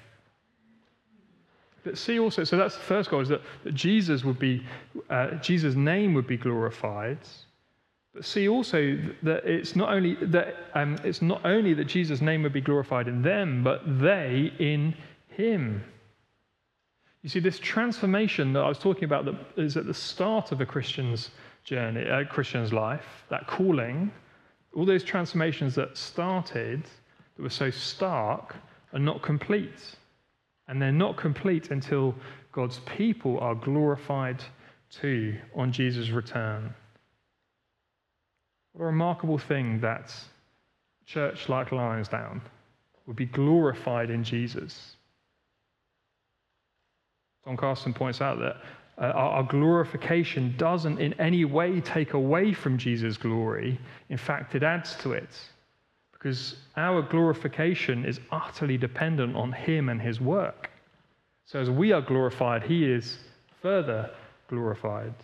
But 1.88 1.96
see 1.96 2.18
also, 2.18 2.44
so 2.44 2.58
that's 2.58 2.74
the 2.74 2.82
first 2.82 3.08
goal, 3.08 3.22
is 3.22 3.30
that, 3.30 3.40
that 3.64 3.72
Jesus 3.72 4.22
would 4.22 4.38
be, 4.38 4.62
uh, 5.08 5.36
Jesus' 5.36 5.74
name 5.74 6.12
would 6.12 6.26
be 6.26 6.36
glorified. 6.36 7.16
But 8.12 8.26
see 8.26 8.46
also 8.46 8.98
that 9.22 9.46
it's 9.46 9.74
not 9.74 9.88
only 9.88 10.16
that 10.16 10.54
um, 10.74 10.98
it's 11.02 11.22
not 11.22 11.40
only 11.46 11.72
that 11.72 11.86
Jesus' 11.86 12.20
name 12.20 12.42
would 12.42 12.52
be 12.52 12.60
glorified 12.60 13.08
in 13.08 13.22
them, 13.22 13.64
but 13.64 13.80
they 14.02 14.52
in 14.58 14.94
him. 15.30 15.82
You 17.22 17.30
see, 17.30 17.40
this 17.40 17.58
transformation 17.58 18.52
that 18.52 18.60
I 18.60 18.68
was 18.68 18.78
talking 18.78 19.04
about 19.04 19.24
that 19.24 19.36
is 19.56 19.78
at 19.78 19.86
the 19.86 19.94
start 19.94 20.52
of 20.52 20.60
a 20.60 20.66
Christian's 20.66 21.30
journey, 21.64 22.02
a 22.02 22.22
Christian's 22.26 22.70
life, 22.70 23.24
that 23.30 23.46
calling, 23.46 24.12
all 24.74 24.84
those 24.84 25.04
transformations 25.04 25.74
that 25.76 25.96
started, 25.96 26.82
that 27.36 27.42
were 27.42 27.48
so 27.48 27.70
stark, 27.70 28.56
are 28.92 28.98
not 28.98 29.22
complete. 29.22 29.96
And 30.68 30.80
they're 30.80 30.92
not 30.92 31.16
complete 31.16 31.70
until 31.70 32.14
God's 32.52 32.80
people 32.80 33.38
are 33.40 33.54
glorified 33.54 34.44
too 34.90 35.36
on 35.54 35.72
Jesus' 35.72 36.10
return. 36.10 36.74
What 38.72 38.84
a 38.84 38.86
remarkable 38.86 39.38
thing 39.38 39.80
that 39.80 40.14
church 41.06 41.48
like 41.48 41.70
Lionsdown 41.70 42.40
would 43.06 43.16
be 43.16 43.26
glorified 43.26 44.10
in 44.10 44.22
Jesus. 44.22 44.96
Don 47.44 47.56
Carson 47.56 47.94
points 47.94 48.20
out 48.20 48.38
that 48.38 48.56
uh, 48.98 49.12
our 49.12 49.42
glorification 49.42 50.54
doesn't 50.58 50.98
in 50.98 51.14
any 51.14 51.44
way 51.44 51.80
take 51.80 52.12
away 52.12 52.52
from 52.52 52.76
Jesus' 52.76 53.16
glory. 53.16 53.80
In 54.10 54.18
fact, 54.18 54.54
it 54.54 54.62
adds 54.62 54.96
to 54.96 55.12
it. 55.12 55.30
Because 56.18 56.56
our 56.76 57.02
glorification 57.02 58.04
is 58.04 58.20
utterly 58.32 58.76
dependent 58.76 59.36
on 59.36 59.52
Him 59.52 59.88
and 59.88 60.00
His 60.00 60.20
work. 60.20 60.70
So 61.46 61.60
as 61.60 61.70
we 61.70 61.92
are 61.92 62.00
glorified, 62.00 62.64
He 62.64 62.90
is 62.90 63.18
further 63.62 64.10
glorified. 64.48 65.14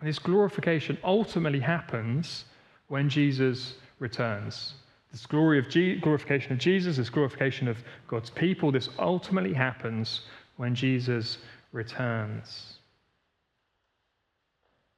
And 0.00 0.08
This 0.08 0.18
glorification 0.18 0.98
ultimately 1.04 1.60
happens 1.60 2.44
when 2.88 3.08
Jesus 3.08 3.74
returns. 3.98 4.74
This 5.12 5.26
glory 5.26 5.58
of 5.58 5.68
G- 5.68 5.96
glorification 5.96 6.52
of 6.52 6.58
Jesus, 6.58 6.96
this 6.96 7.08
glorification 7.08 7.68
of 7.68 7.78
God's 8.08 8.30
people, 8.30 8.72
this 8.72 8.90
ultimately 8.98 9.54
happens 9.54 10.22
when 10.56 10.74
Jesus 10.74 11.38
returns. 11.72 12.74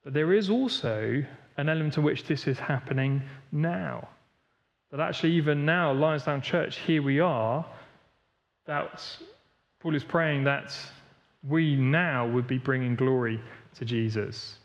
But 0.02 0.14
there 0.14 0.32
is 0.32 0.48
also 0.48 1.24
an 1.58 1.68
element 1.68 1.94
to 1.94 2.00
which 2.00 2.24
this 2.24 2.46
is 2.46 2.58
happening 2.58 3.20
now. 3.52 4.08
That 4.90 5.00
actually, 5.00 5.32
even 5.32 5.66
now, 5.66 5.92
Lionsdown 5.92 6.42
Church, 6.42 6.78
here 6.78 7.02
we 7.02 7.20
are, 7.20 7.66
that 8.66 9.04
Paul 9.80 9.94
is 9.94 10.04
praying 10.04 10.44
that 10.44 10.74
we 11.46 11.76
now 11.76 12.26
would 12.26 12.46
be 12.46 12.58
bringing 12.58 12.94
glory 12.96 13.40
to 13.74 13.84
Jesus. 13.84 14.56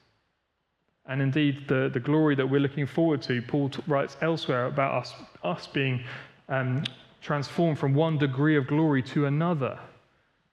And 1.05 1.21
indeed, 1.21 1.67
the, 1.67 1.89
the 1.91 1.99
glory 1.99 2.35
that 2.35 2.47
we're 2.47 2.61
looking 2.61 2.87
forward 2.87 3.21
to, 3.23 3.41
Paul 3.41 3.69
t- 3.69 3.83
writes 3.87 4.15
elsewhere 4.21 4.67
about 4.67 5.01
us, 5.01 5.13
us 5.43 5.67
being 5.67 6.03
um, 6.47 6.83
transformed 7.21 7.79
from 7.79 7.93
one 7.93 8.17
degree 8.17 8.55
of 8.55 8.67
glory 8.67 9.01
to 9.03 9.25
another. 9.25 9.77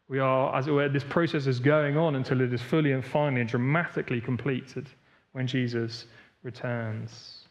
We 0.09 0.19
are, 0.19 0.57
as 0.57 0.67
it 0.67 0.73
were, 0.73 0.89
this 0.89 1.05
process 1.05 1.47
is 1.47 1.61
going 1.61 1.97
on 1.97 2.17
until 2.17 2.41
it 2.41 2.53
is 2.53 2.61
fully 2.61 2.93
and 2.93 3.05
finally 3.05 3.43
and 3.43 3.51
dramatically 3.51 4.21
completed 4.21 4.89
when 5.33 5.47
Jesus 5.47 6.07
returns. 6.43 7.45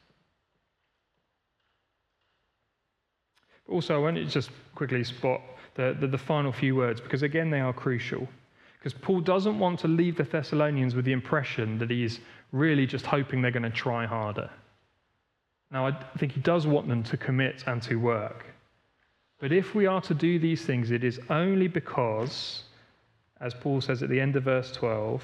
Also, 3.68 3.96
I 3.96 3.98
want 3.98 4.16
to 4.16 4.26
just 4.26 4.50
quickly 4.74 5.04
spot 5.04 5.42
the, 5.76 5.96
the, 6.00 6.08
the 6.08 6.18
final 6.18 6.52
few 6.52 6.76
words 6.76 7.00
because, 7.00 7.22
again, 7.22 7.50
they 7.50 7.60
are 7.60 7.74
crucial. 7.74 8.28
Because 8.80 8.94
Paul 8.94 9.22
doesn't 9.22 9.60
want 9.60 9.80
to 9.82 9.88
leave 9.88 10.18
the 10.18 10.24
Thessalonians 10.24 10.96
with 10.96 11.06
the 11.06 11.12
impression 11.12 11.78
that 11.80 11.90
he 11.90 12.04
is 12.04 12.20
really 12.52 12.88
just 12.88 13.06
hoping 13.06 13.42
they're 13.42 13.52
going 13.52 13.64
to 13.64 13.70
try 13.70 14.06
harder. 14.06 14.50
Now, 15.72 15.88
I 15.88 15.92
think 16.18 16.32
he 16.32 16.40
does 16.42 16.66
want 16.66 16.88
them 16.88 17.04
to 17.04 17.18
commit 17.18 17.64
and 17.68 17.82
to 17.84 17.98
work. 17.98 18.46
But 19.40 19.52
if 19.52 19.76
we 19.76 19.86
are 19.86 20.02
to 20.02 20.14
do 20.14 20.40
these 20.40 20.66
things, 20.66 20.92
it 20.92 21.04
is 21.04 21.20
only 21.30 21.68
because, 21.68 22.64
as 23.40 23.54
Paul 23.54 23.82
says 23.82 24.02
at 24.02 24.10
the 24.10 24.20
end 24.20 24.36
of 24.36 24.44
verse 24.44 24.72
12, 24.72 25.24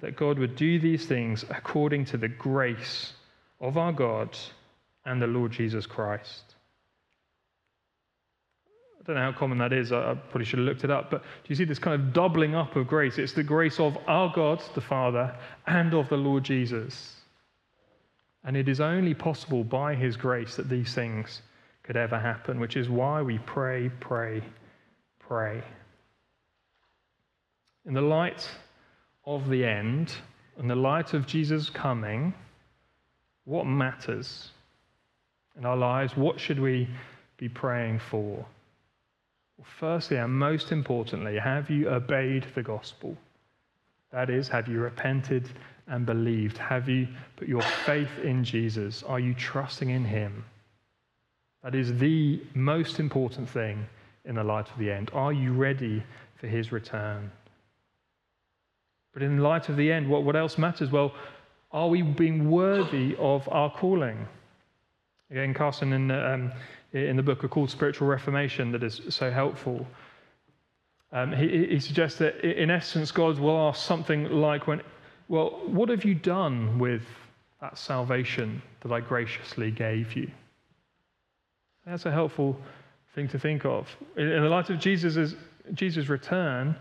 that 0.00 0.16
God 0.16 0.38
would 0.38 0.56
do 0.56 0.78
these 0.78 1.06
things 1.06 1.44
according 1.50 2.04
to 2.06 2.16
the 2.16 2.28
grace 2.28 3.12
of 3.60 3.76
our 3.76 3.92
God 3.92 4.36
and 5.04 5.20
the 5.20 5.26
Lord 5.26 5.52
Jesus 5.52 5.86
Christ. 5.86 6.54
I 9.00 9.04
don't 9.04 9.16
know 9.16 9.32
how 9.32 9.38
common 9.38 9.58
that 9.58 9.72
is. 9.72 9.90
I, 9.90 10.14
probably 10.14 10.44
should 10.44 10.58
have 10.58 10.68
looked 10.68 10.84
it 10.84 10.90
up. 10.90 11.10
But 11.10 11.22
do 11.22 11.48
you 11.48 11.56
see 11.56 11.64
this 11.64 11.78
kind 11.78 12.00
of 12.00 12.12
doubling 12.12 12.54
up 12.54 12.76
of 12.76 12.86
grace? 12.86 13.16
It's 13.16 13.32
the 13.32 13.42
grace 13.42 13.80
of 13.80 13.96
our 14.06 14.30
God, 14.34 14.62
the 14.74 14.82
Father, 14.82 15.34
and 15.66 15.94
of 15.94 16.08
the 16.10 16.16
Lord 16.16 16.44
Jesus. 16.44 17.14
And 18.44 18.56
it 18.56 18.68
is 18.68 18.80
only 18.80 19.14
possible 19.14 19.64
by 19.64 19.94
his 19.94 20.16
grace 20.16 20.56
that 20.56 20.68
these 20.68 20.94
things 20.94 21.42
could 21.82 21.96
ever 21.96 22.18
happen, 22.18 22.60
which 22.60 22.76
is 22.76 22.90
why 22.90 23.22
we 23.22 23.38
pray, 23.38 23.90
pray, 23.98 24.42
pray. 25.18 25.62
In 27.86 27.94
the 27.94 28.02
light 28.02 28.46
of 29.28 29.48
the 29.50 29.64
end, 29.64 30.14
and 30.56 30.70
the 30.70 30.74
light 30.74 31.12
of 31.12 31.26
Jesus 31.26 31.68
coming, 31.68 32.32
what 33.44 33.66
matters 33.66 34.50
in 35.58 35.66
our 35.66 35.76
lives? 35.76 36.16
What 36.16 36.40
should 36.40 36.58
we 36.58 36.88
be 37.36 37.48
praying 37.48 37.98
for? 37.98 38.46
Well, 39.58 39.66
firstly, 39.78 40.16
and 40.16 40.32
most 40.32 40.72
importantly, 40.72 41.38
have 41.38 41.68
you 41.68 41.90
obeyed 41.90 42.46
the 42.54 42.62
gospel? 42.62 43.16
That 44.12 44.30
is, 44.30 44.48
have 44.48 44.66
you 44.66 44.80
repented 44.80 45.50
and 45.88 46.06
believed? 46.06 46.56
Have 46.56 46.88
you 46.88 47.06
put 47.36 47.48
your 47.48 47.62
faith 47.62 48.18
in 48.24 48.44
Jesus? 48.44 49.02
Are 49.02 49.20
you 49.20 49.34
trusting 49.34 49.90
in 49.90 50.06
him? 50.06 50.42
That 51.62 51.74
is 51.74 51.98
the 51.98 52.40
most 52.54 52.98
important 52.98 53.46
thing 53.48 53.86
in 54.24 54.36
the 54.36 54.44
light 54.44 54.70
of 54.70 54.78
the 54.78 54.90
end. 54.90 55.10
Are 55.12 55.34
you 55.34 55.52
ready 55.52 56.02
for 56.36 56.46
his 56.46 56.72
return? 56.72 57.30
But 59.18 59.24
in 59.24 59.38
light 59.38 59.68
of 59.68 59.76
the 59.76 59.90
end, 59.90 60.08
what, 60.08 60.22
what 60.22 60.36
else 60.36 60.56
matters? 60.58 60.92
Well, 60.92 61.12
are 61.72 61.88
we 61.88 62.02
being 62.02 62.48
worthy 62.48 63.16
of 63.18 63.48
our 63.48 63.68
calling? 63.68 64.28
Again, 65.28 65.52
Carson, 65.54 65.92
in 65.92 66.06
the, 66.06 66.34
um, 66.34 66.52
in 66.92 67.16
the 67.16 67.22
book 67.24 67.42
A 67.42 67.48
Call 67.48 67.66
to 67.66 67.72
Spiritual 67.72 68.06
Reformation, 68.06 68.70
that 68.70 68.84
is 68.84 69.00
so 69.08 69.28
helpful, 69.28 69.84
um, 71.10 71.32
he, 71.32 71.66
he 71.66 71.80
suggests 71.80 72.16
that 72.20 72.44
in 72.44 72.70
essence, 72.70 73.10
God 73.10 73.40
will 73.40 73.58
ask 73.58 73.84
something 73.84 74.30
like, 74.30 74.68
when, 74.68 74.82
Well, 75.26 75.62
what 75.66 75.88
have 75.88 76.04
you 76.04 76.14
done 76.14 76.78
with 76.78 77.02
that 77.60 77.76
salvation 77.76 78.62
that 78.82 78.92
I 78.92 79.00
graciously 79.00 79.72
gave 79.72 80.14
you? 80.14 80.30
That's 81.84 82.06
a 82.06 82.12
helpful 82.12 82.56
thing 83.16 83.26
to 83.30 83.38
think 83.40 83.64
of. 83.64 83.88
In 84.16 84.28
the 84.28 84.48
light 84.48 84.70
of 84.70 84.78
Jesus' 84.78 85.34
Jesus' 85.74 86.08
return, 86.08 86.76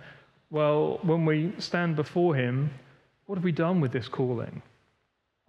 well, 0.49 0.99
when 1.03 1.25
we 1.25 1.53
stand 1.57 1.95
before 1.95 2.35
him, 2.35 2.69
what 3.25 3.35
have 3.35 3.43
we 3.43 3.51
done 3.51 3.81
with 3.81 3.91
this 3.91 4.07
calling? 4.07 4.61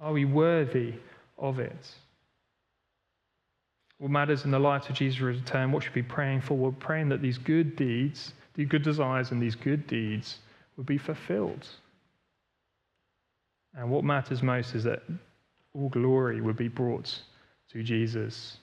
Are 0.00 0.12
we 0.12 0.24
worthy 0.24 0.94
of 1.38 1.58
it? 1.58 1.94
What 3.98 4.11
matters 4.11 4.44
in 4.44 4.50
the 4.50 4.58
light 4.58 4.88
of 4.88 4.94
Jesus' 4.94 5.20
return? 5.20 5.72
What 5.72 5.82
should 5.82 5.94
we 5.94 6.02
be 6.02 6.08
praying 6.08 6.42
for? 6.42 6.56
We're 6.56 6.70
praying 6.70 7.08
that 7.08 7.22
these 7.22 7.38
good 7.38 7.74
deeds, 7.76 8.32
these 8.54 8.68
good 8.68 8.82
desires, 8.82 9.32
and 9.32 9.42
these 9.42 9.56
good 9.56 9.87
deeds 9.87 10.38
would 10.76 10.87
be 10.87 10.98
fulfilled. 10.98 11.66
And 13.74 13.90
what 13.90 14.04
matters 14.04 14.42
most 14.42 14.74
is 14.74 14.84
that 14.84 15.02
all 15.74 15.88
glory 15.88 16.40
would 16.40 16.56
be 16.56 16.68
brought 16.68 17.12
to 17.72 17.82
Jesus. 17.82 18.58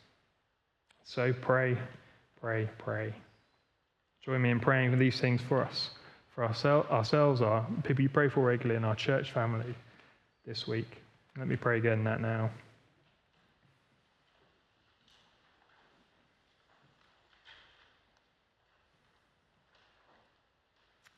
So 1.03 1.33
pray, 1.33 1.77
pray, 2.41 2.69
pray. 2.77 3.13
Join 4.23 4.41
me 4.41 4.49
in 4.49 4.59
praying 4.59 4.91
for 4.91 4.97
these 4.97 5.19
things 5.19 5.41
for 5.47 5.63
us, 5.63 5.91
for 6.35 6.43
ourselves, 6.43 7.41
our 7.41 7.65
people 7.85 8.03
you 8.03 8.09
pray 8.09 8.27
for 8.27 8.41
regularly 8.41 8.75
in 8.75 8.83
our 8.83 8.95
church 8.95 9.31
family 9.31 9.73
this 10.45 10.67
week. 10.67 11.01
Let 11.37 11.47
me 11.47 11.55
pray 11.55 11.77
again 11.77 12.03
that 12.03 12.19
now. 12.19 12.49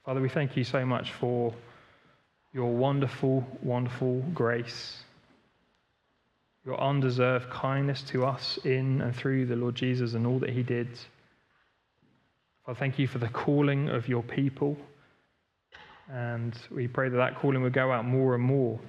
Father, 0.05 0.21
we 0.21 0.29
thank 0.29 0.55
you 0.55 0.63
so 0.63 0.85
much 0.85 1.11
for 1.13 1.53
your 2.53 2.71
wonderful, 2.71 3.45
wonderful 3.61 4.21
grace, 4.33 5.03
your 6.63 6.79
undeserved 6.79 7.49
kindness 7.49 8.03
to 8.03 8.25
us 8.25 8.57
in 8.63 9.01
and 9.01 9.15
through 9.15 9.47
the 9.47 9.55
Lord 9.55 9.75
Jesus 9.75 10.13
and 10.13 10.25
all 10.25 10.39
that 10.39 10.51
he 10.51 10.63
did. 10.63 10.87
Father, 12.65 12.79
thank 12.79 12.99
you 12.99 13.07
for 13.07 13.17
the 13.17 13.27
calling 13.27 13.89
of 13.89 14.07
your 14.07 14.23
people. 14.23 14.77
And 16.11 16.57
we 16.71 16.87
pray 16.87 17.09
that 17.09 17.17
that 17.17 17.35
calling 17.37 17.61
would 17.61 17.73
go 17.73 17.91
out 17.91 18.05
more 18.05 18.35
and 18.35 18.43
more 18.43 18.79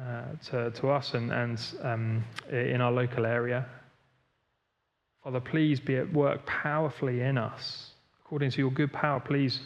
uh, 0.00 0.22
to, 0.50 0.70
to 0.70 0.88
us 0.88 1.14
and, 1.14 1.30
and 1.30 1.60
um, 1.82 2.24
in 2.50 2.80
our 2.80 2.92
local 2.92 3.26
area. 3.26 3.66
Father, 5.22 5.40
please 5.40 5.80
be 5.80 5.96
at 5.96 6.12
work 6.12 6.46
powerfully 6.46 7.20
in 7.20 7.36
us. 7.36 7.90
According 8.24 8.52
to 8.52 8.58
your 8.58 8.70
good 8.70 8.92
power, 8.92 9.20
please 9.20 9.60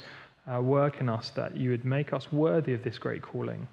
uh, 0.53 0.61
work 0.61 1.00
in 1.00 1.09
us 1.09 1.31
that 1.31 1.57
you 1.57 1.70
would 1.70 1.85
make 1.85 2.12
us 2.12 2.33
worthy 2.33 2.74
of 2.74 2.83
this 2.83 2.98
great 2.98 3.22
calling. 3.22 3.68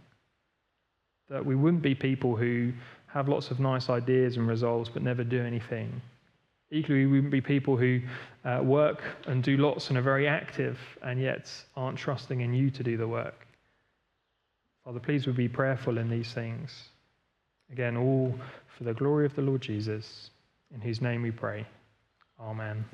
That 1.30 1.46
we 1.46 1.56
wouldn't 1.56 1.84
be 1.84 1.96
people 1.96 2.36
who 2.36 2.74
have 3.08 3.28
lots 3.28 3.52
of 3.52 3.60
nice 3.60 3.90
ideas 3.90 4.38
and 4.38 4.48
resolves 4.48 4.90
but 4.90 5.02
never 5.02 5.24
do 5.24 5.42
anything. 5.42 6.02
Equally, 6.70 7.06
we 7.06 7.14
wouldn't 7.14 7.32
be 7.32 7.42
people 7.42 7.78
who 7.78 8.02
uh, 8.44 8.60
work 8.62 9.02
and 9.26 9.42
do 9.42 9.56
lots 9.58 9.90
and 9.90 9.98
are 9.98 10.02
very 10.02 10.28
active 10.28 10.78
and 11.02 11.22
yet 11.22 11.50
aren't 11.76 11.98
trusting 11.98 12.42
in 12.42 12.54
you 12.54 12.70
to 12.72 12.84
do 12.84 12.98
the 12.98 13.08
work. 13.08 13.48
Father, 14.84 15.00
please 15.00 15.26
would 15.28 15.38
be 15.38 15.48
prayerful 15.48 15.98
in 15.98 16.10
these 16.10 16.34
things. 16.34 16.90
Again, 17.72 17.98
all 17.98 18.34
for 18.78 18.84
the 18.84 18.94
glory 18.94 19.26
of 19.26 19.36
the 19.36 19.42
Lord 19.42 19.62
Jesus, 19.62 20.30
in 20.74 20.82
whose 20.82 21.02
name 21.02 21.22
we 21.22 21.32
pray. 21.32 21.66
Amen. 22.40 22.86